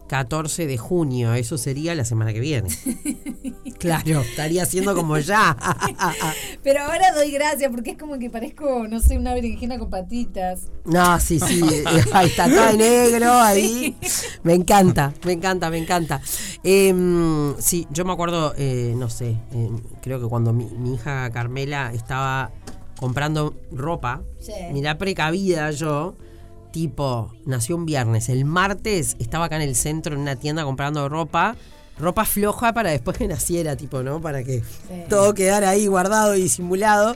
14 0.09 0.67
de 0.67 0.77
junio, 0.77 1.33
eso 1.35 1.57
sería 1.57 1.95
la 1.95 2.03
semana 2.03 2.33
que 2.33 2.41
viene. 2.41 2.67
claro, 3.81 4.21
estaría 4.21 4.65
siendo 4.65 4.95
como 4.95 5.17
ya. 5.17 5.57
Pero 6.63 6.81
ahora 6.83 7.11
doy 7.13 7.31
gracias 7.31 7.69
porque 7.71 7.91
es 7.91 7.97
como 7.97 8.17
que 8.19 8.29
parezco, 8.29 8.87
no 8.87 8.99
sé, 8.99 9.17
una 9.17 9.33
berenjena 9.33 9.77
con 9.79 9.89
patitas. 9.89 10.69
no, 10.85 11.19
sí, 11.19 11.39
sí, 11.39 11.61
eh, 11.73 11.83
ahí 12.13 12.27
está 12.27 12.47
todo 12.49 12.65
de 12.67 12.77
negro, 12.77 13.31
ahí. 13.41 13.95
Me 14.43 14.53
encanta, 14.53 15.13
me 15.25 15.33
encanta, 15.33 15.69
me 15.69 15.77
encanta. 15.79 16.21
Em, 16.63 17.55
sí, 17.59 17.87
yo 17.91 18.05
me 18.05 18.13
acuerdo, 18.13 18.53
eh, 18.57 18.93
no 18.95 19.09
sé, 19.09 19.37
em, 19.51 19.79
creo 20.01 20.21
que 20.21 20.27
cuando 20.27 20.53
mi, 20.53 20.65
mi 20.65 20.93
hija 20.95 21.29
Carmela 21.31 21.91
estaba 21.93 22.51
comprando 22.97 23.55
ropa, 23.71 24.21
Sí. 24.39 24.53
mirá 24.71 24.97
precavida 24.97 25.71
yo, 25.71 26.15
tipo, 26.71 27.33
nació 27.45 27.75
un 27.75 27.85
viernes, 27.85 28.29
el 28.29 28.45
martes 28.45 29.15
estaba 29.19 29.45
acá 29.45 29.55
en 29.57 29.63
el 29.63 29.75
centro 29.75 30.13
en 30.15 30.21
una 30.21 30.35
tienda 30.35 30.63
comprando 30.63 31.09
ropa, 31.09 31.55
ropa 32.01 32.25
floja 32.25 32.73
para 32.73 32.91
después 32.91 33.17
que 33.17 33.27
naciera, 33.27 33.75
tipo, 33.75 34.03
¿no? 34.03 34.19
Para 34.19 34.43
que 34.43 34.63
todo 35.09 35.33
quedara 35.33 35.69
ahí 35.69 35.87
guardado 35.87 36.35
y 36.35 36.41
disimulado. 36.41 37.15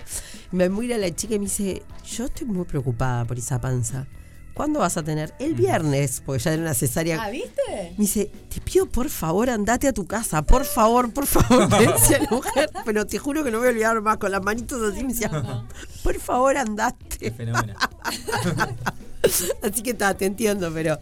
Me 0.52 0.70
mira 0.70 0.98
la 0.98 1.14
chica 1.14 1.36
y 1.36 1.40
me 1.40 1.46
dice, 1.46 1.84
yo 2.06 2.26
estoy 2.26 2.48
muy 2.48 2.66
preocupada 2.66 3.26
por 3.26 3.38
esa 3.38 3.60
panza. 3.60 4.08
¿Cuándo 4.54 4.80
vas 4.80 4.96
a 4.96 5.04
tener? 5.04 5.34
El 5.38 5.54
viernes, 5.54 6.24
porque 6.26 6.42
ya 6.42 6.54
era 6.54 6.62
una 6.62 6.74
cesárea. 6.74 7.22
Ah, 7.22 7.30
¿viste? 7.30 7.62
Me 7.98 7.98
dice, 7.98 8.32
te 8.48 8.62
pido 8.62 8.86
por 8.86 9.10
favor, 9.10 9.50
andate 9.50 9.90
a 9.90 9.92
tu 9.92 10.08
casa, 10.08 10.44
por 10.44 10.64
favor, 10.64 11.12
por 11.12 11.26
favor, 11.26 11.70
me 11.80 11.88
decía 11.88 12.20
la 12.20 12.30
mujer, 12.30 12.70
pero 12.86 13.06
te 13.06 13.18
juro 13.18 13.44
que 13.44 13.52
no 13.52 13.58
voy 13.58 13.68
a 13.68 13.72
olvidar 13.72 14.00
más, 14.02 14.16
con 14.16 14.32
las 14.32 14.42
manitos 14.42 14.82
así 14.82 15.04
me 15.04 15.10
decía, 15.12 15.30
por 16.04 16.20
favor, 16.22 16.56
andate. 16.56 17.32
Fenómeno. 17.32 17.74
Así 19.62 19.82
que 19.84 19.92
está, 19.92 20.14
te 20.16 20.26
entiendo, 20.26 20.72
pero 20.74 21.00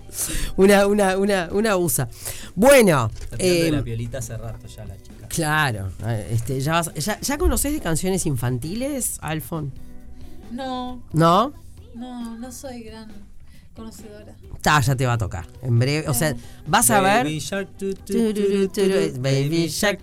una, 0.57 0.87
una, 0.87 1.17
una, 1.17 1.49
una 1.51 1.71
abusa. 1.71 2.07
Bueno, 2.55 3.09
de 3.37 3.67
eh, 3.67 3.71
la 3.71 3.83
piolita 3.83 4.19
hace 4.19 4.37
rato 4.37 4.67
ya 4.67 4.85
la 4.85 4.95
chica. 4.97 5.27
claro, 5.27 5.91
eh, 6.05 6.29
este, 6.31 6.59
ya, 6.61 6.73
vas- 6.73 6.93
ya, 6.93 7.19
¿ya 7.19 7.37
conoces 7.37 7.73
de 7.73 7.79
canciones 7.79 8.25
infantiles, 8.25 9.17
Alfon? 9.21 9.71
No, 10.51 11.03
¿No? 11.13 11.53
no, 11.95 12.37
no 12.37 12.51
soy 12.51 12.83
gran 12.83 13.11
conocedora. 13.73 14.35
Ta, 14.61 14.79
ya 14.79 14.95
te 14.95 15.05
va 15.05 15.13
a 15.13 15.17
tocar. 15.17 15.45
En 15.61 15.77
breve, 15.79 16.07
o 16.07 16.13
sea, 16.13 16.35
vas 16.67 16.89
a 16.91 17.01
ver. 17.01 17.25
Baby 17.25 17.39
Shark, 17.39 17.69
Baby 19.19 19.67
Shark, 19.67 20.01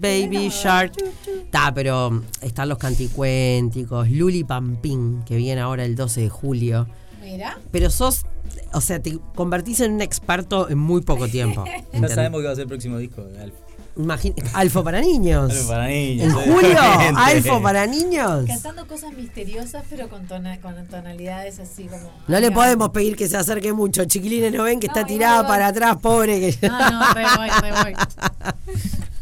Baby 0.00 0.48
Shark. 0.48 0.92
Está, 1.44 1.74
pero 1.74 2.10
mm, 2.10 2.22
están 2.42 2.68
los 2.68 2.78
canticuénticos, 2.78 4.10
Luli 4.10 4.44
Pampín, 4.44 5.22
que 5.24 5.36
viene 5.36 5.60
ahora 5.60 5.84
el 5.84 5.96
12 5.96 6.20
de 6.22 6.28
julio. 6.28 6.86
Mira. 7.22 7.58
Pero 7.70 7.90
sos 7.90 8.24
o 8.72 8.80
sea, 8.80 9.00
te 9.00 9.18
convertís 9.34 9.80
en 9.80 9.92
un 9.92 10.00
experto 10.00 10.68
en 10.68 10.78
muy 10.78 11.02
poco 11.02 11.28
tiempo. 11.28 11.64
Ya 11.92 12.08
sabemos 12.08 12.40
que 12.40 12.46
va 12.46 12.52
a 12.52 12.54
ser 12.54 12.62
el 12.62 12.68
próximo 12.68 12.98
disco 12.98 13.22
de 13.24 13.40
Alfa. 13.40 13.58
Alfo 14.54 14.84
para 14.84 15.00
niños. 15.00 15.50
Alfa 15.50 15.68
para 15.68 15.86
niños. 15.88 16.32
En 16.46 16.52
julio. 16.52 16.78
Alfo 17.16 17.62
para 17.62 17.86
niños. 17.86 18.44
Cantando 18.46 18.86
cosas 18.86 19.12
misteriosas, 19.14 19.84
pero 19.90 20.08
con, 20.08 20.26
tona- 20.26 20.60
con 20.60 20.74
tonalidades 20.86 21.58
así 21.60 21.84
como. 21.84 22.10
No 22.28 22.40
le 22.40 22.50
podemos 22.50 22.90
pedir 22.90 23.16
que 23.16 23.28
se 23.28 23.36
acerque 23.36 23.72
mucho. 23.72 24.04
Chiquilines, 24.04 24.52
¿no 24.52 24.62
ven 24.64 24.80
que 24.80 24.86
No, 24.86 24.94
está 24.94 25.06
tirada 25.06 25.46
para 25.46 25.68
atrás, 25.68 25.96
pobre? 26.00 26.40
Que... 26.40 26.68
No, 26.68 26.90
no, 26.90 27.14
re 27.14 27.24
voy, 27.36 27.48
re 27.60 27.72
voy. 27.82 27.94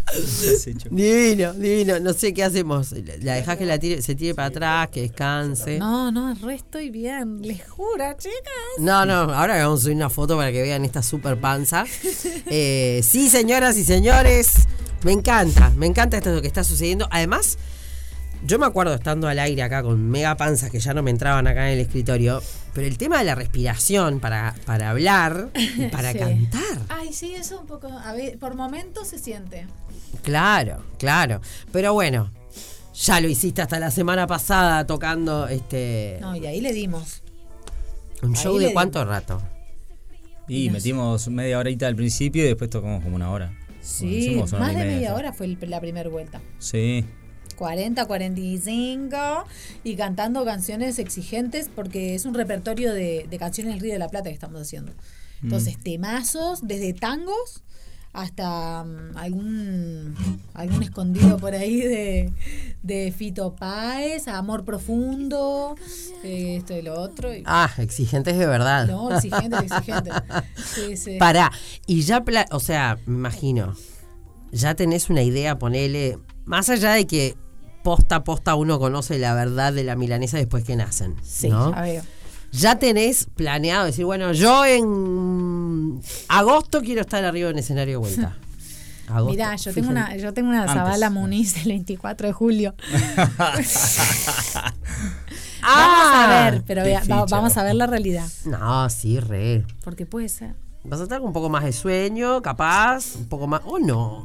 Divino, 0.90 1.52
divino. 1.54 2.00
No 2.00 2.12
sé 2.12 2.32
qué 2.34 2.44
hacemos. 2.44 2.92
La 3.22 3.34
dejás 3.34 3.56
que 3.56 3.66
la 3.66 3.78
tire, 3.78 4.02
se 4.02 4.14
tire 4.14 4.34
para 4.34 4.48
atrás, 4.48 4.88
que 4.88 5.02
descanse. 5.02 5.78
No, 5.78 6.10
no, 6.10 6.34
re 6.34 6.54
estoy 6.54 6.90
bien. 6.90 7.40
Les 7.42 7.66
juro, 7.68 8.04
chicas. 8.18 8.52
No, 8.78 9.04
no, 9.04 9.32
ahora 9.32 9.56
vamos 9.64 9.80
a 9.80 9.82
subir 9.84 9.96
una 9.96 10.10
foto 10.10 10.36
para 10.36 10.52
que 10.52 10.62
vean 10.62 10.84
esta 10.84 11.02
super 11.02 11.38
panza. 11.40 11.84
Eh, 12.50 13.00
sí, 13.04 13.28
señoras 13.28 13.76
y 13.76 13.84
señores, 13.84 14.54
me 15.04 15.12
encanta, 15.12 15.70
me 15.76 15.86
encanta 15.86 16.16
esto 16.16 16.30
lo 16.34 16.40
que 16.40 16.46
está 16.48 16.64
sucediendo. 16.64 17.06
Además, 17.10 17.58
yo 18.46 18.58
me 18.58 18.66
acuerdo 18.66 18.94
estando 18.94 19.28
al 19.28 19.38
aire 19.38 19.62
acá 19.62 19.82
con 19.82 20.08
mega 20.08 20.36
panzas 20.36 20.70
que 20.70 20.80
ya 20.80 20.94
no 20.94 21.02
me 21.02 21.10
entraban 21.10 21.46
acá 21.46 21.66
en 21.70 21.74
el 21.78 21.80
escritorio, 21.84 22.42
pero 22.72 22.86
el 22.86 22.96
tema 22.96 23.18
de 23.18 23.24
la 23.24 23.34
respiración 23.34 24.20
para, 24.20 24.54
para 24.64 24.90
hablar 24.90 25.50
y 25.54 25.86
para 25.88 26.12
Sí. 26.12 26.18
cantar. 26.18 26.62
Ay, 26.88 27.12
sí, 27.12 27.34
eso 27.34 27.60
un 27.60 27.66
poco. 27.66 27.88
A 27.88 28.12
ver, 28.14 28.38
por 28.38 28.54
momentos 28.54 29.08
se 29.08 29.18
siente. 29.18 29.66
Claro, 30.22 30.82
claro. 30.98 31.40
Pero 31.72 31.92
bueno, 31.94 32.30
ya 32.94 33.20
lo 33.20 33.28
hiciste 33.28 33.62
hasta 33.62 33.78
la 33.78 33.90
semana 33.90 34.26
pasada 34.26 34.86
tocando 34.86 35.48
este 35.48 36.18
No, 36.20 36.34
y 36.36 36.46
ahí 36.46 36.60
le 36.60 36.72
dimos. 36.72 37.22
un 38.22 38.34
ahí 38.36 38.42
show 38.42 38.58
de 38.58 38.72
cuánto 38.72 39.04
rato. 39.04 39.40
Y 40.48 40.70
metimos 40.70 41.28
media 41.28 41.58
horita 41.58 41.86
al 41.86 41.94
principio 41.96 42.42
y 42.44 42.46
después 42.48 42.70
tocamos 42.70 43.02
como 43.04 43.16
una 43.16 43.30
hora. 43.30 43.56
Sí, 43.80 44.04
Bueno, 44.06 44.18
hicimos 44.18 44.52
una 44.52 44.60
más 44.60 44.74
de 44.74 44.84
media 44.84 45.14
hora 45.14 45.32
fue 45.32 45.46
el- 45.46 45.58
la 45.70 45.80
primera 45.80 46.08
vuelta. 46.08 46.40
Sí. 46.58 47.04
40, 47.56 48.06
45 48.06 49.16
y 49.84 49.96
cantando 49.96 50.44
canciones 50.44 50.98
exigentes 50.98 51.68
porque 51.74 52.14
es 52.14 52.24
un 52.24 52.34
repertorio 52.34 52.92
de, 52.94 53.26
de 53.28 53.38
canciones 53.38 53.74
del 53.74 53.80
Río 53.82 53.92
de 53.92 53.98
la 53.98 54.08
Plata 54.08 54.28
que 54.28 54.34
estamos 54.34 54.60
haciendo. 54.62 54.92
Entonces, 55.42 55.78
temazos, 55.78 56.66
desde 56.66 56.92
tangos 56.94 57.62
hasta 58.22 58.84
mm, 58.84 59.16
algún 59.16 60.14
algún 60.54 60.82
escondido 60.82 61.36
por 61.38 61.54
ahí 61.54 61.80
de, 61.80 62.32
de 62.82 63.12
Fito 63.16 63.54
Páez, 63.54 64.26
Amor 64.26 64.64
Profundo, 64.64 65.76
eh, 66.24 66.56
esto 66.56 66.76
y 66.76 66.82
lo 66.82 67.00
otro. 67.00 67.32
Y, 67.32 67.44
Ah, 67.46 67.70
exigentes 67.78 68.36
de 68.36 68.46
verdad. 68.46 68.86
no, 68.88 69.10
exigente, 69.14 69.56
exigente. 69.58 70.10
Sí, 70.74 70.96
sí. 70.96 71.16
Pará, 71.18 71.52
y 71.86 72.02
ya, 72.02 72.24
pla- 72.24 72.46
o 72.50 72.58
sea, 72.60 72.98
me 73.06 73.14
imagino, 73.14 73.74
ya 74.50 74.74
tenés 74.74 75.10
una 75.10 75.22
idea, 75.22 75.58
ponele, 75.58 76.18
más 76.44 76.68
allá 76.70 76.92
de 76.94 77.06
que 77.06 77.36
posta 77.84 78.16
a 78.16 78.24
posta 78.24 78.56
uno 78.56 78.80
conoce 78.80 79.18
la 79.18 79.32
verdad 79.34 79.72
de 79.72 79.84
la 79.84 79.94
milanesa 79.94 80.36
después 80.38 80.64
que 80.64 80.74
nacen, 80.74 81.14
Sí, 81.22 81.48
¿no? 81.48 81.66
a 81.72 81.82
ver. 81.82 82.02
Ya 82.52 82.78
tenés 82.78 83.26
planeado 83.34 83.84
decir, 83.86 84.04
bueno, 84.04 84.32
yo 84.32 84.64
en 84.64 86.00
agosto 86.28 86.80
quiero 86.82 87.02
estar 87.02 87.24
arriba 87.24 87.50
en 87.50 87.58
escenario 87.58 87.94
de 87.94 87.96
vuelta. 87.98 88.36
Agosto, 89.08 89.30
Mirá, 89.30 89.56
yo 89.56 89.72
tengo 89.72 89.88
una, 89.88 90.16
yo 90.18 90.34
tengo 90.34 90.50
una 90.50 90.62
Antes. 90.64 90.74
Zabala 90.76 91.08
Muniz 91.08 91.56
el 91.64 91.68
24 91.68 92.26
de 92.26 92.32
julio. 92.34 92.74
Ah, 93.38 93.54
vamos 95.62 96.14
a 96.14 96.50
ver, 96.50 96.62
pero 96.66 96.82
vea- 96.84 96.98
va- 97.00 97.04
ficha, 97.04 97.24
vamos 97.36 97.56
a 97.56 97.62
ver 97.62 97.74
la 97.74 97.86
realidad. 97.86 98.26
No, 98.44 98.88
sí, 98.90 99.18
re. 99.18 99.64
Porque 99.82 100.04
puede 100.06 100.28
ser. 100.28 100.54
Vas 100.84 101.00
a 101.00 101.04
estar 101.04 101.18
con 101.20 101.28
un 101.28 101.32
poco 101.32 101.48
más 101.48 101.64
de 101.64 101.72
sueño, 101.72 102.42
capaz, 102.42 103.16
un 103.16 103.26
poco 103.28 103.46
más. 103.46 103.62
Oh, 103.64 103.78
no. 103.78 104.24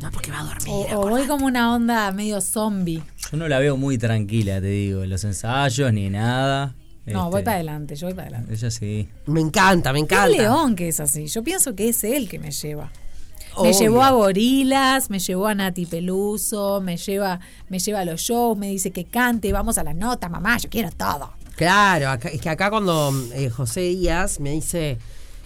No, 0.00 0.10
porque 0.12 0.30
va 0.30 0.40
a 0.40 0.44
dormir. 0.44 0.94
O, 0.94 1.00
o 1.00 1.08
voy 1.10 1.26
como 1.26 1.46
una 1.46 1.74
onda 1.74 2.10
medio 2.12 2.40
zombie. 2.40 3.02
Yo 3.30 3.36
no 3.36 3.48
la 3.48 3.58
veo 3.58 3.76
muy 3.76 3.98
tranquila, 3.98 4.60
te 4.60 4.68
digo, 4.68 5.02
en 5.02 5.10
los 5.10 5.24
ensayos 5.24 5.92
ni 5.92 6.08
nada. 6.08 6.74
No, 7.12 7.20
Este, 7.24 7.30
voy 7.30 7.42
para 7.42 7.54
adelante, 7.56 7.96
yo 7.96 8.06
voy 8.06 8.14
para 8.14 8.28
adelante. 8.28 8.54
Ella 8.54 8.70
sí. 8.70 9.08
Me 9.26 9.40
encanta, 9.40 9.92
me 9.92 9.98
Es 10.00 10.04
encanta. 10.04 10.28
León 10.36 10.76
que 10.76 10.88
es 10.88 11.00
así. 11.00 11.26
Yo 11.26 11.42
pienso 11.42 11.74
que 11.74 11.88
es 11.88 12.02
él 12.04 12.28
que 12.28 12.38
me 12.38 12.50
lleva. 12.50 12.90
Obvio. 13.54 13.70
Me 13.72 13.76
llevó 13.76 14.02
a 14.02 14.10
Gorilas, 14.12 15.10
me 15.10 15.18
llevó 15.18 15.46
a 15.48 15.54
Nati 15.54 15.84
Peluso, 15.86 16.80
me 16.80 16.96
lleva, 16.96 17.40
me 17.68 17.78
lleva 17.80 18.00
a 18.00 18.04
los 18.04 18.20
shows, 18.20 18.56
me 18.56 18.68
dice 18.68 18.90
que 18.92 19.04
cante, 19.06 19.52
vamos 19.52 19.76
a 19.78 19.82
la 19.84 19.92
nota, 19.92 20.28
mamá, 20.28 20.56
yo 20.58 20.68
quiero 20.70 20.90
todo. 20.92 21.32
Claro, 21.56 22.10
acá- 22.10 22.28
es 22.28 22.40
que 22.40 22.48
acá 22.48 22.70
cuando 22.70 23.12
eh, 23.34 23.50
José 23.50 23.80
Díaz 23.80 24.38
me 24.40 24.52
dice 24.52 24.98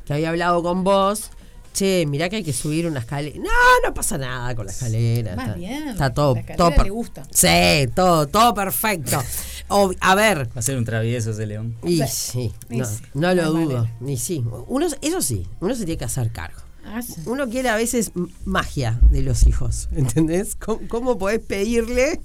que 0.05 0.13
había 0.13 0.29
hablado 0.29 0.63
con 0.63 0.85
vos, 0.85 1.31
che, 1.75 2.07
mirá 2.07 2.29
que 2.31 2.37
hay 2.37 2.43
que 2.45 2.53
subir 2.55 2.87
una 2.87 3.01
escalera. 3.01 3.37
No, 3.37 3.51
no 3.87 3.93
pasa 3.93 4.17
nada 4.17 4.55
con 4.55 4.65
la 4.67 4.73
escalera. 4.73 5.37
Más 5.37 5.47
está, 5.49 5.59
bien, 5.59 5.89
Está 5.89 6.15
todo, 6.15 6.35
la 6.35 6.41
escalera 6.41 6.57
todo 6.65 6.71
per- 6.77 6.85
le 6.85 6.91
gusta. 6.91 7.23
Sí, 7.31 7.89
todo, 7.95 8.27
todo 8.29 8.55
perfecto. 8.55 9.23
O- 9.69 9.93
a 10.01 10.15
ver, 10.15 10.49
Va 10.57 10.61
a 10.61 10.63
ser 10.63 10.79
un 10.79 10.85
travieso 10.85 11.33
ese 11.33 11.47
león. 11.47 11.77
y 11.85 12.01
Sí. 12.07 12.53
Y 12.71 12.79
no, 12.79 12.85
sí, 12.87 13.03
no 13.15 13.35
lo 13.35 13.51
dudo. 13.53 13.79
manera. 13.79 13.97
Ni 14.01 14.17
sí. 14.17 14.45
Uno, 14.69 14.87
eso 15.03 15.21
sí, 15.23 15.47
uno 15.61 15.75
se 15.75 15.85
tiene 15.85 15.99
que 15.99 16.05
hacer 16.07 16.31
cargo. 16.33 16.61
Ah, 16.87 17.03
sí. 17.03 17.15
Uno 17.27 17.49
quiere 17.49 17.69
a 17.71 17.77
veces 17.77 18.13
magia 18.45 18.99
de 19.11 19.23
los 19.23 19.47
hijos, 19.47 19.89
¿entendés? 19.97 20.55
¿Cómo, 20.55 20.81
cómo 20.89 21.19
podés 21.19 21.41
pedirle 21.41 22.21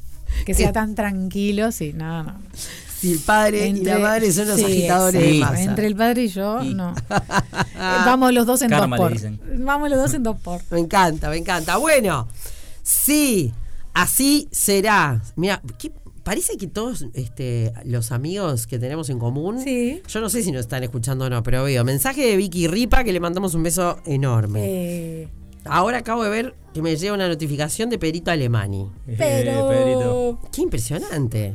Que 0.45 0.53
sea 0.53 0.71
tan 0.73 0.95
tranquilo, 0.95 1.71
sí, 1.71 1.93
no, 1.93 2.23
no. 2.23 2.33
Si 2.99 3.13
el 3.13 3.19
padre 3.19 3.67
y 3.67 3.73
la 3.83 3.99
madre 3.99 4.31
son 4.31 4.47
los 4.47 4.57
sí, 4.57 4.65
agitadores 4.65 5.23
sí, 5.23 5.33
de 5.33 5.39
masa? 5.39 5.61
Entre 5.63 5.87
el 5.87 5.95
padre 5.95 6.23
y 6.23 6.27
yo, 6.27 6.61
Y- 6.63 6.73
no. 6.73 6.93
Eh, 7.81 8.01
Vamos 8.05 8.33
los 8.33 8.45
dos 8.45 8.61
en 8.61 8.69
Karma 8.69 8.97
dos 8.97 9.05
por. 9.05 9.13
dicen. 9.13 9.39
Vamos 9.59 9.89
los 9.89 9.97
dos 9.99 10.13
en 10.13 10.23
dos 10.23 10.37
por. 10.39 10.59
Me 10.69 10.79
encanta, 10.79 11.29
me 11.29 11.37
encanta. 11.37 11.77
Bueno, 11.77 12.27
sí, 12.83 13.53
así 13.93 14.47
será. 14.51 15.21
Mira, 15.37 15.61
¿qué- 15.77 15.91
parece 16.23 16.57
que 16.57 16.67
todos 16.67 17.05
este, 17.13 17.71
los 17.85 18.11
amigos 18.11 18.67
que 18.67 18.77
tenemos 18.79 19.09
en 19.09 19.17
común, 19.17 19.61
Sí. 19.63 20.01
yo 20.07 20.19
no 20.19 20.29
sé 20.29 20.43
si 20.43 20.51
nos 20.51 20.61
están 20.61 20.83
escuchando 20.83 21.25
o 21.25 21.29
no, 21.29 21.41
pero 21.41 21.63
veo 21.63 21.83
mensaje 21.85 22.21
de 22.25 22.35
Vicky 22.37 22.67
Ripa 22.67 23.03
que 23.05 23.13
le 23.13 23.19
mandamos 23.21 23.53
un 23.55 23.63
beso 23.63 23.99
enorme. 24.05 24.59
Eh, 24.63 25.27
Ahora 25.65 25.99
acabo 25.99 26.23
de 26.23 26.29
ver 26.29 26.55
que 26.73 26.81
me 26.81 26.95
llega 26.95 27.13
una 27.13 27.27
notificación 27.27 27.89
de 27.89 27.99
Perito 27.99 28.31
Alemani. 28.31 28.89
Eh, 29.07 29.15
pero. 29.17 29.67
Pedrito. 29.69 30.39
Qué 30.51 30.61
impresionante. 30.61 31.53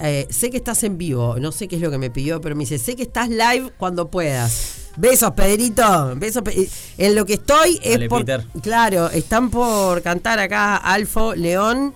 Eh, 0.00 0.26
sé 0.30 0.50
que 0.50 0.56
estás 0.58 0.84
en 0.84 0.96
vivo, 0.96 1.36
no 1.40 1.50
sé 1.50 1.66
qué 1.66 1.76
es 1.76 1.82
lo 1.82 1.90
que 1.90 1.98
me 1.98 2.08
pidió, 2.10 2.40
pero 2.40 2.54
me 2.54 2.60
dice, 2.60 2.78
sé 2.78 2.94
que 2.94 3.02
estás 3.02 3.28
live 3.28 3.72
cuando 3.78 4.08
puedas. 4.10 4.74
Besos, 4.96 5.32
Pedrito. 5.32 6.14
Besos, 6.16 6.42
Pe- 6.42 6.60
eh, 6.62 6.68
En 6.98 7.14
lo 7.16 7.24
que 7.26 7.34
estoy 7.34 7.78
es 7.82 7.92
Dale, 7.94 8.08
por... 8.08 8.20
Peter. 8.24 8.46
Claro, 8.62 9.10
están 9.10 9.50
por 9.50 10.00
cantar 10.02 10.38
acá 10.38 10.76
Alfo, 10.76 11.34
León 11.34 11.94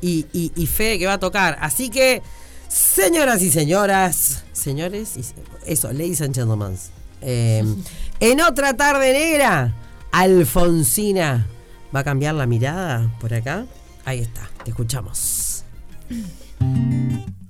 y, 0.00 0.26
y, 0.32 0.50
y 0.56 0.66
Fede 0.66 0.98
que 0.98 1.06
va 1.06 1.14
a 1.14 1.20
tocar. 1.20 1.58
Así 1.60 1.90
que, 1.90 2.22
señoras 2.68 3.42
y 3.42 3.50
señoras, 3.50 4.44
señores, 4.52 5.16
y 5.16 5.24
eso, 5.70 5.92
ladies 5.92 6.20
and 6.22 6.34
gentlemen. 6.34 6.76
eh, 7.20 7.62
en 8.20 8.40
otra 8.40 8.74
tarde 8.76 9.12
negra, 9.12 9.74
Alfonsina 10.10 11.46
va 11.94 12.00
a 12.00 12.04
cambiar 12.04 12.34
la 12.34 12.46
mirada 12.46 13.10
por 13.20 13.32
acá. 13.34 13.66
Ahí 14.06 14.20
está, 14.20 14.48
te 14.64 14.70
escuchamos. 14.70 15.64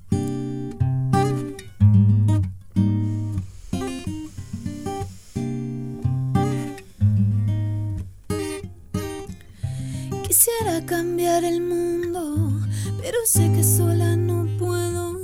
Quisiera 10.53 10.85
cambiar 10.85 11.43
el 11.43 11.61
mundo, 11.61 12.51
pero 13.01 13.17
sé 13.25 13.51
que 13.53 13.63
sola 13.63 14.15
no 14.15 14.45
puedo. 14.59 15.19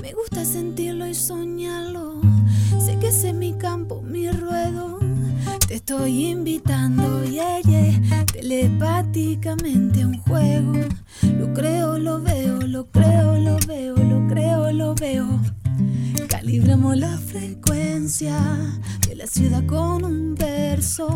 Me 0.00 0.12
gusta 0.14 0.44
sentirlo 0.44 1.06
y 1.06 1.14
soñarlo. 1.14 2.20
Sé 2.84 2.98
que 2.98 3.08
ese 3.08 3.30
es 3.30 3.34
mi 3.34 3.52
campo, 3.54 4.00
mi 4.00 4.30
ruedo. 4.30 5.00
Te 5.66 5.74
estoy 5.74 6.28
invitando, 6.28 7.24
yeah, 7.24 7.60
yeah, 7.60 8.24
telepáticamente 8.26 10.02
a 10.02 10.06
un 10.06 10.18
juego. 10.18 10.72
Lo 11.38 11.52
creo, 11.52 11.98
lo 11.98 12.22
veo, 12.22 12.60
lo 12.60 12.86
creo, 12.90 13.36
lo 13.36 13.58
veo, 13.66 13.96
lo 13.96 14.26
creo, 14.28 14.72
lo 14.72 14.94
veo. 14.94 15.40
Calibramos 16.28 16.96
la 16.96 17.18
frecuencia 17.18 18.38
de 19.06 19.14
la 19.16 19.26
ciudad 19.26 19.64
con 19.66 20.04
un 20.04 20.34
verso. 20.34 21.08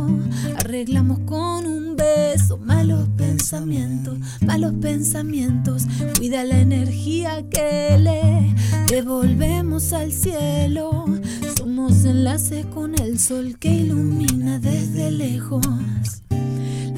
Cuida 6.19 6.45
la 6.45 6.59
energía 6.59 7.49
que 7.49 7.97
le 7.99 8.55
devolvemos 8.89 9.93
al 9.93 10.13
cielo. 10.13 11.05
Somos 11.57 12.05
enlaces 12.05 12.67
con 12.67 12.99
el 13.01 13.19
sol 13.21 13.57
que 13.61 13.71
ilumina 13.71 14.59
desde 14.59 15.13
lejos. 15.13 15.63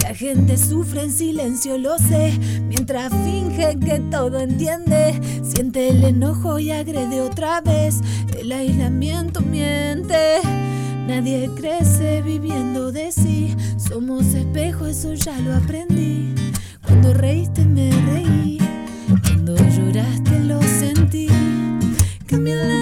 La 0.03 0.15
gente 0.15 0.57
sufre 0.57 1.03
en 1.03 1.13
silencio, 1.13 1.77
lo 1.77 1.99
sé, 1.99 2.33
mientras 2.69 3.13
finge 3.23 3.79
que 3.79 4.01
todo 4.11 4.41
entiende. 4.41 5.21
Siente 5.43 5.91
el 5.91 6.03
enojo 6.03 6.59
y 6.59 6.71
agrede 6.71 7.21
otra 7.21 7.61
vez. 7.61 8.01
El 8.39 8.51
aislamiento 8.51 9.43
miente. 9.43 10.39
Nadie 11.07 11.51
crece 11.55 12.23
viviendo 12.23 12.93
de 12.93 13.13
sí. 13.13 13.55
Somos 13.77 14.25
espejo, 14.35 14.87
eso 14.87 15.13
ya 15.13 15.39
lo 15.41 15.55
aprendí. 15.55 16.30
Cuando 16.91 17.15
reíste 17.15 17.65
me 17.65 17.89
reí. 18.11 18.59
Cuando 19.23 19.57
lloraste 19.57 20.41
lo 20.41 20.61
sentí. 20.61 21.29
Cambió 22.27 22.57
la 22.57 22.80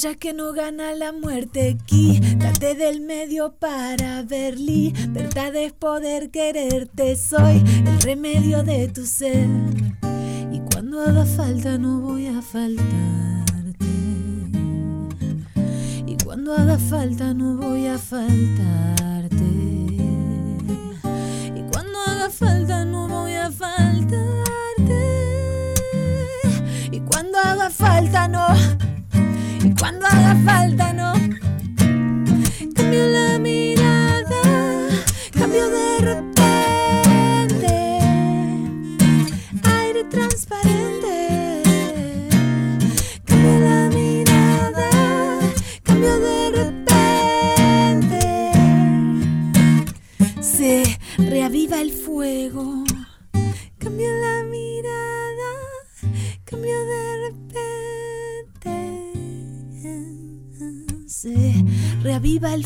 Batallas 0.00 0.16
que 0.16 0.32
no 0.32 0.54
gana 0.54 0.94
la 0.94 1.12
muerte, 1.12 1.76
quítate 1.84 2.74
del 2.74 3.02
medio 3.02 3.52
para 3.58 4.22
ver 4.22 4.58
libertad 4.58 5.54
es 5.54 5.74
poder 5.74 6.30
quererte, 6.30 7.16
soy 7.16 7.62
el 7.86 8.00
remedio 8.00 8.62
de 8.62 8.88
tu 8.88 9.04
ser. 9.04 9.46
Y 10.50 10.60
cuando 10.72 11.02
haga 11.02 11.26
falta 11.26 11.76
no 11.76 12.00
voy 12.00 12.28
a 12.28 12.40
faltarte. 12.40 13.84
Y 16.06 16.16
cuando 16.24 16.54
haga 16.54 16.78
falta 16.78 17.34
no 17.34 17.58
voy 17.58 17.86
a 17.86 17.98
faltarte. 17.98 19.44
Y 21.54 21.62
cuando 21.70 21.98
haga 22.06 22.30
falta 22.30 22.86
no 22.86 23.06
voy 23.06 23.34
a 23.34 23.50
faltarte. 23.50 24.14
Y 26.90 27.00
cuando 27.00 27.38
haga 27.38 27.68
falta 27.68 28.28
no. 28.28 28.46
Cuando 29.80 30.06
haga 30.06 30.36
falta 30.44 30.92
no. 30.92 31.14
Cambio 32.74 33.06
la 33.06 33.38
mirada, 33.38 33.59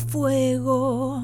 fuego. 0.07 1.21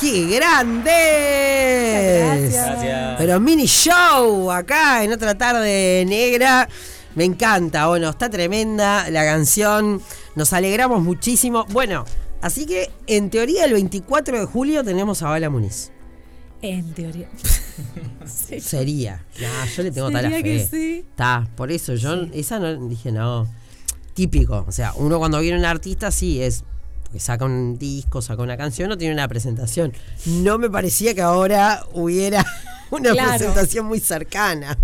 ¡Qué 0.00 0.26
grande! 0.36 0.90
Gracias. 2.50 3.14
Pero 3.18 3.40
mini 3.40 3.66
show 3.66 4.50
acá 4.50 5.02
en 5.04 5.12
otra 5.12 5.36
tarde 5.36 6.04
negra. 6.06 6.68
Me 7.14 7.24
encanta, 7.24 7.86
bueno, 7.86 8.10
está 8.10 8.28
tremenda 8.28 9.08
la 9.10 9.24
canción. 9.24 10.02
Nos 10.34 10.52
alegramos 10.52 11.02
muchísimo. 11.02 11.64
Bueno, 11.70 12.04
así 12.42 12.66
que 12.66 12.90
en 13.06 13.30
teoría 13.30 13.64
el 13.64 13.72
24 13.72 14.38
de 14.40 14.44
julio 14.44 14.84
tenemos 14.84 15.22
a 15.22 15.30
Bala 15.30 15.48
Muniz. 15.50 15.90
En 16.62 16.92
teoría. 16.94 17.28
Sí. 18.26 18.58
Sería. 18.60 19.22
No, 19.40 19.66
yo 19.76 19.82
le 19.84 19.90
tengo 19.92 20.10
tal 20.10 20.22
Sería 20.22 20.38
fe. 20.38 20.42
que 20.42 20.66
sí. 20.68 21.04
Está, 21.10 21.46
por 21.56 21.70
eso 21.70 21.94
yo 21.94 22.14
esa 22.32 22.58
no 22.58 22.74
dije 22.88 23.12
no. 23.12 23.46
Típico, 24.16 24.64
o 24.66 24.72
sea, 24.72 24.92
uno 24.96 25.18
cuando 25.18 25.38
viene 25.40 25.58
un 25.58 25.64
artista 25.66 26.10
sí 26.10 26.42
es 26.42 26.64
porque 27.04 27.20
saca 27.20 27.44
un 27.44 27.78
disco, 27.78 28.20
saca 28.22 28.42
una 28.42 28.56
canción 28.56 28.90
o 28.90 28.98
tiene 28.98 29.14
una 29.14 29.28
presentación. 29.28 29.92
No 30.24 30.58
me 30.58 30.68
parecía 30.68 31.14
que 31.14 31.22
ahora 31.22 31.84
hubiera 31.92 32.44
una 32.90 33.12
Claro. 33.12 33.28
presentación 33.28 33.86
muy 33.86 34.00
cercana. 34.00 34.76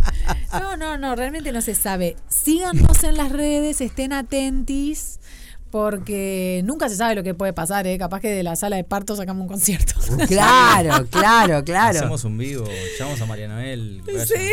No, 0.53 0.77
no, 0.77 0.99
no, 0.99 1.16
realmente 1.16 1.51
no 1.51 1.61
se 1.62 1.75
sabe. 1.75 2.16
Síganos 2.29 3.03
en 3.05 3.16
las 3.16 3.33
redes, 3.33 3.81
estén 3.81 4.12
atentis, 4.12 5.18
porque 5.72 6.61
nunca 6.66 6.90
se 6.90 6.96
sabe 6.96 7.14
lo 7.14 7.22
que 7.22 7.32
puede 7.32 7.54
pasar, 7.54 7.87
¿eh? 7.87 7.96
Capaz 7.96 8.20
que 8.20 8.28
de 8.28 8.42
la 8.42 8.56
sala 8.56 8.76
de 8.76 8.85
parto 8.85 9.16
sacamos 9.16 9.40
un 9.40 9.48
concierto. 9.48 9.94
claro, 10.28 11.06
claro, 11.11 11.64
claro. 11.64 11.98
Hacemos 11.98 12.24
un 12.24 12.37
vivo, 12.37 12.66
llamamos 12.98 13.22
a 13.22 13.24
María 13.24 13.48
Noel. 13.48 14.02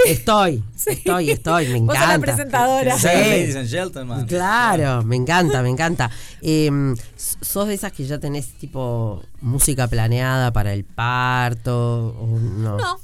Estoy, 0.08 0.64
estoy, 0.86 1.30
estoy, 1.30 1.68
me 1.68 1.80
Vos 1.82 1.88
sos 1.88 1.96
encanta. 1.98 2.08
la 2.08 2.20
presentadora. 2.20 2.98
Sí. 2.98 3.08
Ladies 3.08 3.56
and 3.58 3.68
gentlemen. 3.70 4.26
Claro, 4.28 5.04
me 5.04 5.18
encanta, 5.18 5.62
me 5.62 5.68
encanta. 5.68 6.10
Eh, 6.42 6.72
¿Sos 7.18 7.68
de 7.68 7.74
esas 7.74 7.92
que 7.92 8.06
ya 8.06 8.18
tenés 8.20 8.54
tipo 8.54 9.22
música 9.42 9.90
planeada 9.90 10.54
para 10.54 10.72
el 10.72 10.86
parto? 10.86 12.16
O 12.18 12.28
no? 12.40 12.78
No, 12.78 13.00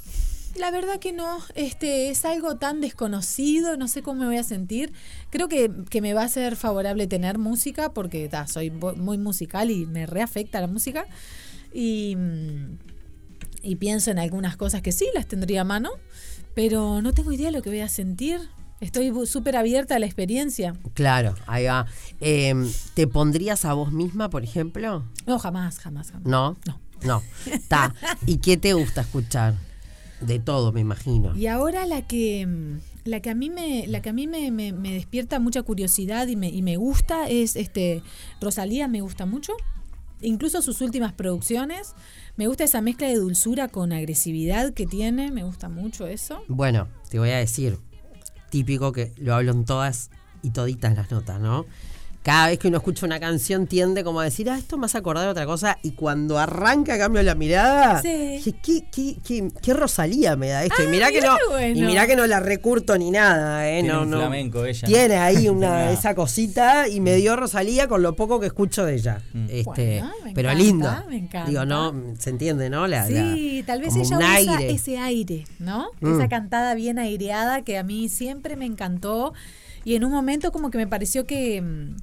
la 0.58 0.72
verdad 0.72 1.00
que 1.00 1.14
no. 1.14 1.40
Este 1.56 2.10
es 2.10 2.26
algo 2.26 2.58
tan 2.58 2.82
desconocido, 2.82 3.78
no 3.78 3.88
sé 3.88 4.02
cómo 4.02 4.22
me 4.22 4.26
voy 4.28 4.38
a 4.38 4.44
sentir. 4.44 4.94
Creo 5.30 5.48
que, 5.48 5.72
que 5.90 6.02
me 6.02 6.14
va 6.14 6.24
a 6.24 6.30
ser 6.30 6.56
favorable 6.56 7.08
tener 7.08 7.38
música 7.38 7.94
porque 7.94 8.28
ta, 8.30 8.48
soy 8.48 8.72
muy 8.72 9.18
musical 9.18 9.72
y 9.72 9.86
me 9.86 10.06
reafecta 10.06 10.62
la 10.62 10.68
música. 10.68 11.06
Y, 11.74 12.18
y 13.62 13.76
pienso 13.76 14.12
en 14.12 14.20
algunas 14.20 14.58
cosas 14.58 14.82
que 14.82 14.92
sí 14.92 15.08
las 15.14 15.28
tendría 15.28 15.62
a 15.62 15.66
mano, 15.66 15.92
pero 16.54 17.02
no 17.02 17.14
tengo 17.14 17.32
idea 17.32 17.48
de 17.48 17.52
lo 17.52 17.62
que 17.62 17.70
voy 17.70 17.82
a 17.82 17.90
sentir. 17.90 18.40
Estoy 18.82 19.12
súper 19.26 19.56
abierta 19.56 19.96
a 19.96 20.00
la 20.00 20.06
experiencia. 20.06 20.76
Claro, 20.94 21.34
ahí 21.48 21.66
va. 21.66 21.86
Eh, 22.20 22.54
¿Te 22.94 23.08
pondrías 23.08 23.66
a 23.66 23.74
vos 23.74 23.92
misma, 23.92 24.30
por 24.30 24.44
ejemplo? 24.44 25.06
No, 25.26 25.40
jamás, 25.40 25.80
jamás, 25.80 26.12
jamás. 26.12 26.28
No. 26.28 26.58
No. 26.66 26.80
No. 27.04 27.24
Está. 27.46 27.94
¿Y 28.26 28.38
qué 28.38 28.58
te 28.58 28.74
gusta 28.74 29.02
escuchar? 29.02 29.56
De 30.22 30.40
todo, 30.40 30.72
me 30.72 30.82
imagino. 30.82 31.36
Y 31.36 31.48
ahora 31.48 31.86
la 31.86 32.02
que 32.08 32.46
mm, 32.46 32.80
la 33.10 33.20
que 33.22 33.30
a 33.30 33.36
mí 33.36 33.50
me 33.50 33.86
la 33.88 34.02
que 34.02 34.10
a 34.10 34.14
mí 34.14 34.28
me, 34.28 34.50
me- 34.52 34.72
me 34.74 34.94
despierta 34.94 35.40
mucha 35.40 35.62
curiosidad 35.64 36.28
y 36.28 36.36
me, 36.36 36.50
y 36.50 36.62
me 36.62 36.78
gusta 36.78 37.30
es 37.30 37.56
este 37.56 38.02
Rosalía 38.42 38.88
me 38.88 39.02
gusta 39.02 39.26
mucho. 39.26 39.54
Incluso 40.22 40.62
sus 40.62 40.80
últimas 40.82 41.12
producciones. 41.14 41.94
Me 42.38 42.48
gusta 42.48 42.64
esa 42.64 42.82
mezcla 42.82 43.08
de 43.08 43.16
dulzura 43.16 43.68
con 43.68 43.92
agresividad 43.92 44.74
que 44.74 44.86
tiene. 44.88 45.30
Me 45.32 45.44
gusta 45.44 45.68
mucho 45.70 46.08
eso. 46.08 46.42
Bueno, 46.48 46.88
te 47.10 47.20
voy 47.20 47.30
a 47.32 47.38
decir, 47.38 47.78
típico 48.50 48.92
que 48.94 49.12
lo 49.18 49.36
hablo 49.36 49.52
en 49.52 49.66
todas 49.66 50.10
y 50.42 50.52
toditas 50.52 50.96
las 50.96 51.12
notas, 51.12 51.40
¿no? 51.42 51.66
Cada 52.26 52.48
vez 52.48 52.58
que 52.58 52.70
uno 52.70 52.78
escucha 52.78 53.06
una 53.06 53.20
canción 53.20 53.68
tiende 53.68 54.04
como 54.04 54.20
a 54.20 54.24
decir, 54.24 54.50
ah, 54.50 54.58
esto 54.58 54.80
me 54.80 54.88
hace 54.88 54.98
acordar 54.98 55.26
de 55.26 55.30
otra 55.30 55.46
cosa. 55.46 55.78
Y 55.84 55.92
cuando 55.92 56.40
arranca 56.40 56.98
cambio 56.98 57.22
la 57.22 57.36
mirada, 57.36 58.02
Sí. 58.02 58.10
dije, 58.38 58.54
¿qué, 58.64 58.84
qué, 58.92 59.16
qué, 59.24 59.48
qué 59.62 59.74
Rosalía 59.76 60.36
me 60.36 60.50
da 60.50 60.64
esto? 60.64 60.82
y 60.82 60.88
Ah, 60.88 60.90
mirá 60.90 61.12
que 61.12 61.22
no, 61.22 61.38
bueno. 61.52 61.78
y 61.78 61.82
mirá 61.84 62.08
que 62.08 62.16
no 62.16 62.26
la 62.26 62.40
recurto 62.40 62.98
ni 62.98 63.12
nada, 63.12 63.70
¿eh? 63.70 63.82
Tiene 63.82 63.90
no, 63.94 64.02
un 64.02 64.10
no. 64.10 64.18
flamenco 64.18 64.66
ella. 64.66 64.88
Tiene 64.88 65.18
ahí 65.18 65.48
una, 65.50 65.92
esa 65.92 66.16
cosita 66.16 66.88
y 66.88 67.00
me 67.00 67.16
dio 67.18 67.36
Rosalía 67.36 67.88
con 67.88 68.02
lo 68.02 68.16
poco 68.16 68.40
que 68.40 68.48
escucho 68.48 68.84
de 68.86 68.96
ella. 68.96 69.22
Mm. 69.32 69.46
Este, 69.48 70.00
Bueno, 70.00 70.12
me 70.24 70.34
pero 70.34 70.50
encanta, 70.50 70.64
lindo. 70.64 70.90
me 71.10 71.18
encanta. 71.18 71.50
Digo, 71.52 71.66
no, 71.66 71.94
se 72.18 72.32
entiende, 72.32 72.72
¿no? 72.72 72.88
La, 72.88 73.06
Sí, 73.06 73.60
la- 73.62 73.66
tal 73.68 73.82
vez 73.82 73.96
ella 73.96 74.18
usa 74.18 74.34
aire. 74.34 74.72
ese 74.72 74.98
aire, 74.98 75.44
¿no? 75.60 75.90
Mm. 76.02 76.16
Esa 76.16 76.28
cantada 76.28 76.74
bien 76.74 76.98
aireada 76.98 77.62
que 77.62 77.78
a 77.78 77.84
mí 77.84 78.10
siempre 78.10 78.56
me 78.56 78.66
encantó 78.66 79.34
y 79.84 79.94
en 79.94 80.04
un 80.04 80.12
momento 80.12 80.52
como 80.52 80.72
que 80.72 80.80
me 80.80 80.88
pareció 80.88 81.28
que 81.28 81.62
mm, 81.62 81.96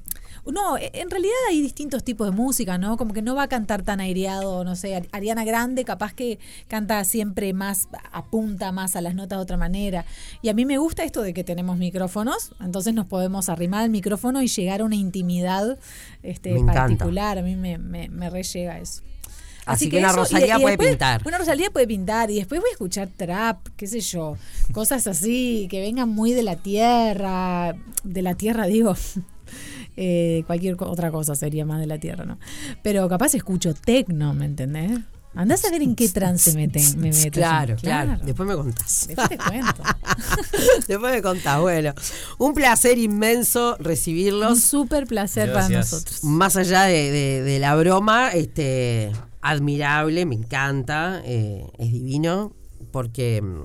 no, 0.46 0.76
e- 0.76 0.90
en 0.94 1.08
realidad 1.10 1.34
hay 1.48 1.62
distintos 1.62 2.02
tipos 2.02 2.26
de 2.28 2.32
música, 2.32 2.76
¿no? 2.78 2.96
Como 2.96 3.14
que 3.14 3.22
no 3.22 3.34
va 3.34 3.44
a 3.44 3.48
cantar 3.48 3.82
tan 3.82 4.00
aireado, 4.00 4.64
no 4.64 4.74
sé, 4.74 4.96
Ari- 4.96 5.08
Ariana 5.12 5.44
Grande 5.44 5.84
capaz 5.84 6.14
que 6.14 6.38
canta 6.68 7.04
siempre 7.04 7.52
más, 7.52 7.86
apunta 8.10 8.72
más 8.72 8.96
a 8.96 9.00
las 9.00 9.14
notas 9.14 9.38
de 9.38 9.42
otra 9.42 9.56
manera. 9.56 10.04
Y 10.42 10.48
a 10.48 10.54
mí 10.54 10.64
me 10.64 10.78
gusta 10.78 11.04
esto 11.04 11.22
de 11.22 11.32
que 11.32 11.44
tenemos 11.44 11.76
micrófonos, 11.78 12.52
entonces 12.60 12.92
nos 12.94 13.06
podemos 13.06 13.48
arrimar 13.48 13.82
al 13.84 13.90
micrófono 13.90 14.42
y 14.42 14.48
llegar 14.48 14.80
a 14.80 14.84
una 14.84 14.96
intimidad 14.96 15.78
este, 16.22 16.52
particular. 16.74 17.38
A 17.38 17.42
mí 17.42 17.54
me, 17.56 17.78
me, 17.78 18.08
me 18.08 18.28
re 18.30 18.42
llega 18.42 18.78
eso. 18.80 19.02
Así 19.64 19.88
que 19.88 19.98
una 19.98 20.10
Rosalía 20.10 20.58
puede 20.58 20.76
pintar. 20.90 21.22
Una 21.24 21.38
Rosalía 21.38 21.70
puede 21.70 21.86
pintar 21.86 22.32
y 22.32 22.34
después 22.34 22.60
voy 22.60 22.68
a 22.70 22.72
escuchar 22.72 23.08
trap, 23.16 23.68
qué 23.76 23.86
sé 23.86 24.00
yo, 24.00 24.36
cosas 24.72 25.06
así 25.06 25.68
que 25.70 25.80
vengan 25.80 26.08
muy 26.08 26.32
de 26.32 26.42
la 26.42 26.56
tierra, 26.56 27.76
de 28.02 28.22
la 28.22 28.34
tierra 28.34 28.66
digo, 28.66 28.96
Eh, 29.96 30.42
cualquier 30.46 30.76
otra 30.82 31.10
cosa 31.10 31.34
sería 31.34 31.64
más 31.66 31.80
de 31.80 31.86
la 31.86 31.98
tierra, 31.98 32.24
¿no? 32.24 32.38
Pero 32.82 33.08
capaz 33.08 33.34
escucho 33.34 33.74
tecno, 33.74 34.32
¿me 34.34 34.46
entendés? 34.46 35.00
Andás 35.34 35.64
a 35.64 35.70
ver 35.70 35.80
en 35.82 35.94
qué 35.96 36.08
trance 36.10 36.54
me, 36.54 36.68
te- 36.68 36.80
me 36.96 37.08
meto. 37.10 37.22
yo. 37.24 37.30
Claro, 37.30 37.76
claro, 37.76 38.18
Después 38.22 38.46
me 38.46 38.54
contás. 38.54 39.06
Después 39.08 39.28
te 39.30 39.38
cuento. 39.38 39.82
Después 40.88 41.12
me 41.14 41.22
contás. 41.22 41.58
Bueno, 41.60 41.94
un 42.38 42.52
placer 42.52 42.98
inmenso 42.98 43.76
Un 43.78 43.84
recibirlos. 43.84 44.60
súper 44.60 45.06
placer 45.06 45.50
para 45.52 45.68
nosotros. 45.70 46.22
Más 46.24 46.56
allá 46.56 46.82
de, 46.84 47.10
de- 47.10 47.42
de 47.42 47.58
la 47.58 47.74
broma, 47.76 48.30
este, 48.32 49.10
admirable, 49.40 50.26
me 50.26 50.34
encanta, 50.34 51.22
eh, 51.24 51.66
es 51.78 51.90
divino, 51.92 52.52
porque 52.90 53.40
mm, 53.40 53.62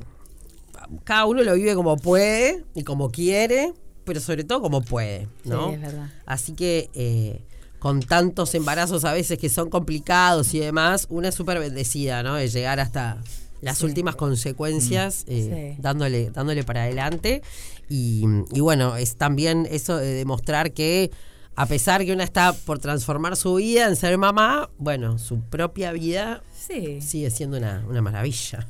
cada 1.04 1.26
uno 1.26 1.44
lo 1.44 1.54
vive 1.56 1.76
como 1.76 1.98
puede 1.98 2.64
y 2.76 2.84
como 2.84 3.10
quiere, 3.12 3.74
pero 4.08 4.20
sobre 4.20 4.44
todo 4.44 4.62
como 4.62 4.82
puede, 4.82 5.28
¿no? 5.44 5.68
Sí, 5.70 5.76
es 5.76 5.82
verdad. 5.82 6.10
Así 6.26 6.54
que 6.54 6.90
eh, 6.96 7.44
con 7.78 8.00
tantos 8.02 8.56
embarazos 8.56 9.06
a 9.06 9.14
veces 9.14 9.38
que 9.38 9.50
son 9.50 9.70
complicados 9.70 10.54
y 10.56 10.60
demás, 10.60 11.06
una 11.12 11.28
es 11.30 11.36
súper 11.36 11.60
bendecida, 11.60 12.24
¿no? 12.24 12.34
De 12.34 12.48
llegar 12.48 12.80
hasta 12.80 13.22
las 13.62 13.78
Sí. 13.80 13.86
últimas 13.86 14.16
consecuencias 14.16 15.24
eh, 15.28 15.74
Sí. 15.76 15.82
dándole, 15.82 16.32
dándole 16.32 16.64
para 16.64 16.84
adelante. 16.84 17.42
Y, 17.90 18.24
y 18.54 18.60
bueno, 18.62 18.96
es 18.98 19.16
también 19.18 19.68
eso 19.70 19.98
de 19.98 20.14
demostrar 20.14 20.72
que 20.72 21.12
a 21.56 21.66
pesar 21.66 22.06
que 22.06 22.14
una 22.14 22.24
está 22.24 22.54
por 22.54 22.78
transformar 22.80 23.36
su 23.36 23.56
vida 23.56 23.88
en 23.88 23.96
ser 23.96 24.16
mamá, 24.18 24.70
bueno, 24.78 25.18
su 25.18 25.42
propia 25.42 25.92
vida 25.92 26.44
Sí, 26.68 27.02
sigue 27.02 27.30
siendo 27.30 27.58
una, 27.58 27.84
una 27.88 28.02
maravilla. 28.02 28.68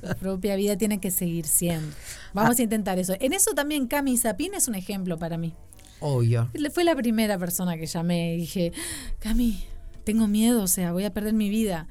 su 0.00 0.14
propia 0.16 0.56
vida 0.56 0.76
tiene 0.76 1.00
que 1.00 1.10
seguir 1.10 1.46
siendo. 1.46 1.94
Vamos 2.34 2.58
a 2.58 2.62
intentar 2.62 2.98
eso. 2.98 3.14
En 3.20 3.32
eso 3.32 3.52
también 3.54 3.86
Cami 3.86 4.16
Sapin 4.16 4.54
es 4.54 4.68
un 4.68 4.74
ejemplo 4.74 5.18
para 5.18 5.38
mí. 5.38 5.54
Obvio. 6.00 6.50
Fue 6.72 6.84
la 6.84 6.94
primera 6.94 7.38
persona 7.38 7.76
que 7.76 7.86
llamé 7.86 8.34
y 8.34 8.36
dije, 8.38 8.72
Cami, 9.20 9.64
tengo 10.04 10.28
miedo, 10.28 10.62
o 10.62 10.68
sea, 10.68 10.92
voy 10.92 11.04
a 11.04 11.12
perder 11.12 11.32
mi 11.34 11.48
vida. 11.48 11.86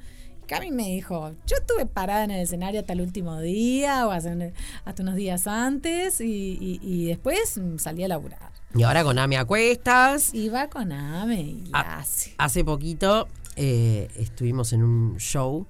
Cami 0.46 0.70
me 0.70 0.84
dijo, 0.88 1.32
yo 1.46 1.56
estuve 1.56 1.84
parada 1.84 2.24
en 2.24 2.30
el 2.30 2.40
escenario 2.40 2.80
hasta 2.80 2.94
el 2.94 3.02
último 3.02 3.38
día 3.40 4.06
o 4.06 4.10
hasta 4.12 5.02
unos 5.02 5.14
días 5.14 5.46
antes 5.46 6.22
y, 6.22 6.56
y- 6.58 6.80
y 6.82 7.06
después 7.06 7.60
salí 7.76 8.02
a 8.04 8.08
laburar. 8.08 8.50
Y 8.74 8.82
ahora 8.84 9.04
con 9.04 9.18
Ame 9.18 9.36
a 9.36 9.44
cuestas. 9.44 10.32
Iba 10.32 10.68
con 10.68 10.90
Ame 10.92 11.40
y 11.40 11.64
la 11.66 11.80
Ah, 11.80 11.98
hace. 11.98 12.34
Hace 12.38 12.64
poquito 12.64 13.28
eh, 13.58 14.08
estuvimos 14.16 14.72
en 14.72 14.82
un 14.82 15.16
show. 15.18 15.66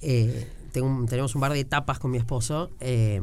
eh, 0.00 0.48
tengo 0.72 1.06
tenemos 1.06 1.34
un 1.34 1.40
bar 1.40 1.52
de 1.52 1.64
tapas 1.64 1.98
con 1.98 2.10
mi 2.10 2.18
esposo. 2.18 2.70
eh, 2.80 3.20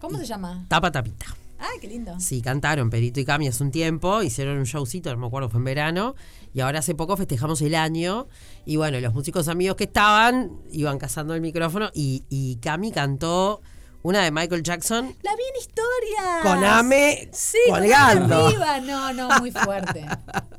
¿Cómo 0.00 0.16
se 0.18 0.24
llama? 0.24 0.64
tapa 0.68 0.90
tapita. 0.90 1.26
Ay, 1.58 1.78
qué 1.78 1.88
lindo. 1.88 2.18
Sí, 2.20 2.40
cantaron 2.40 2.88
Perito 2.88 3.20
y 3.20 3.24
Cami 3.26 3.46
hace 3.46 3.62
un 3.62 3.70
tiempo, 3.70 4.22
hicieron 4.22 4.56
un 4.56 4.64
showcito, 4.64 5.12
no 5.12 5.18
me 5.18 5.26
acuerdo, 5.26 5.50
fue 5.50 5.58
en 5.58 5.64
verano, 5.64 6.14
y 6.54 6.60
ahora 6.60 6.78
hace 6.78 6.94
poco 6.94 7.18
festejamos 7.18 7.60
el 7.60 7.74
año, 7.74 8.28
y 8.64 8.76
bueno, 8.76 8.98
los 8.98 9.12
músicos 9.12 9.46
amigos 9.48 9.76
que 9.76 9.84
estaban 9.84 10.52
iban 10.70 10.96
cazando 10.98 11.34
el 11.34 11.42
micrófono, 11.42 11.90
y, 11.92 12.24
y 12.30 12.56
Cami 12.56 12.92
cantó 12.92 13.60
una 14.02 14.22
de 14.22 14.30
Michael 14.30 14.62
Jackson 14.62 15.14
La 15.22 15.32
vi 15.36 15.39
en 15.60 15.68
historia. 15.68 16.40
con 16.42 16.64
Ame 16.64 17.28
Sí, 17.32 17.58
colgando. 17.68 18.36
con 18.36 18.46
arriba. 18.62 18.80
No, 18.80 19.12
no, 19.12 19.38
muy 19.40 19.50
fuerte. 19.52 20.04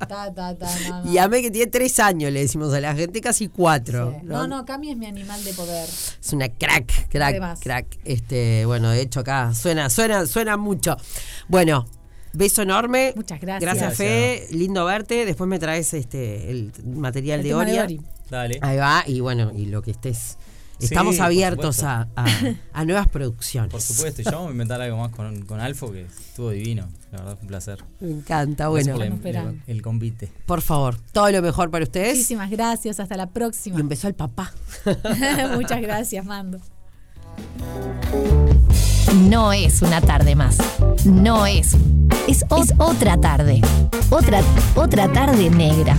Ta, 0.08 0.34
ta, 0.34 0.58
ta, 0.58 0.80
no, 0.90 1.04
no. 1.04 1.12
Y 1.12 1.18
Ame 1.18 1.42
que 1.42 1.52
tiene 1.52 1.70
tres 1.72 2.00
años, 2.00 2.32
le 2.32 2.42
decimos 2.42 2.74
a 2.74 2.80
la 2.82 2.94
gente, 2.96 3.22
casi 3.22 3.48
cuatro. 3.48 4.16
Sí. 4.20 4.26
No, 4.28 4.48
no, 4.48 4.66
Cami 4.66 4.92
es 4.92 4.98
mi 4.98 5.06
animal 5.06 5.44
de 5.44 5.54
poder. 5.54 5.88
Es 5.88 6.34
una 6.34 6.50
crack, 6.50 7.10
crack, 7.10 7.30
Además. 7.32 7.60
crack. 7.62 7.86
Este, 8.06 8.66
bueno, 8.66 8.90
de 8.90 9.02
hecho 9.02 9.20
acá 9.22 9.54
suena, 9.54 9.90
suena, 9.90 10.26
suena 10.26 10.58
mucho. 10.58 10.98
Bueno, 11.48 11.86
beso 12.34 12.62
enorme. 12.62 13.14
Muchas 13.16 13.40
gracias. 13.40 13.62
Gracias, 13.62 13.98
Fe. 13.98 14.48
Lindo 14.52 14.86
verte. 14.86 15.26
Después 15.26 15.48
me 15.48 15.60
traes 15.60 15.94
este 15.94 16.50
el 16.52 16.72
material 16.86 17.40
El 17.40 17.44
de 17.44 17.50
tema 17.50 17.66
de 17.66 17.72
Oria. 17.72 17.84
Ori. 17.84 18.02
Dale. 18.30 18.60
Ahí 18.62 18.78
va, 18.78 19.04
y 19.06 19.20
bueno, 19.20 19.52
y 19.56 19.66
lo 19.66 19.82
que 19.82 19.92
estés. 19.92 20.38
Estamos 20.82 21.20
abiertos 21.20 21.84
a, 21.84 22.08
a- 22.16 22.26
a 22.74 22.86
nuevas 22.86 23.08
producciones. 23.08 23.72
Por 23.72 23.82
supuesto, 23.82 24.22
y 24.22 24.26
ya 24.26 24.32
vamos 24.32 24.50
a 24.50 24.52
inventar 24.52 24.82
algo 24.82 24.98
más 24.98 25.12
con, 25.12 25.42
con 25.46 25.60
Alfo, 25.60 25.92
que 25.92 26.02
estuvo 26.06 26.50
divino. 26.52 26.88
La 27.12 27.20
verdad 27.20 27.34
fue 27.36 27.42
un 27.44 27.48
placer. 27.48 27.80
Me 28.00 28.10
encanta. 28.12 28.68
Bueno, 28.70 28.92
por 28.92 29.00
la- 29.00 29.06
el, 29.08 29.14
esperando. 29.14 29.62
el 29.68 29.82
convite. 29.82 30.32
por 30.46 30.62
favor, 30.62 30.96
todo 31.12 31.30
lo 31.32 31.42
mejor 31.42 31.70
para 31.72 31.84
ustedes. 31.84 32.14
Muchísimas 32.16 32.50
gracias. 32.50 33.00
Hasta 33.00 33.18
la 33.18 33.24
Y 33.24 33.28
próxima. 33.28 33.76
un 33.78 33.90
beso 33.90 34.08
al 34.08 34.16
papá. 34.16 34.52
Muchas 35.56 35.82
gracias, 35.82 36.26
Mando. 36.26 36.60
No 39.30 39.52
es 39.54 39.82
una 39.82 40.02
tarde 40.02 40.36
más. 40.36 40.58
No 41.06 41.46
es. 41.46 41.74
Es, 42.28 42.44
es 42.44 42.74
otra 42.78 43.18
tarde. 43.20 43.62
Otra, 44.10 44.42
otra 44.76 45.12
tarde 45.12 45.50
negra. 45.50 45.98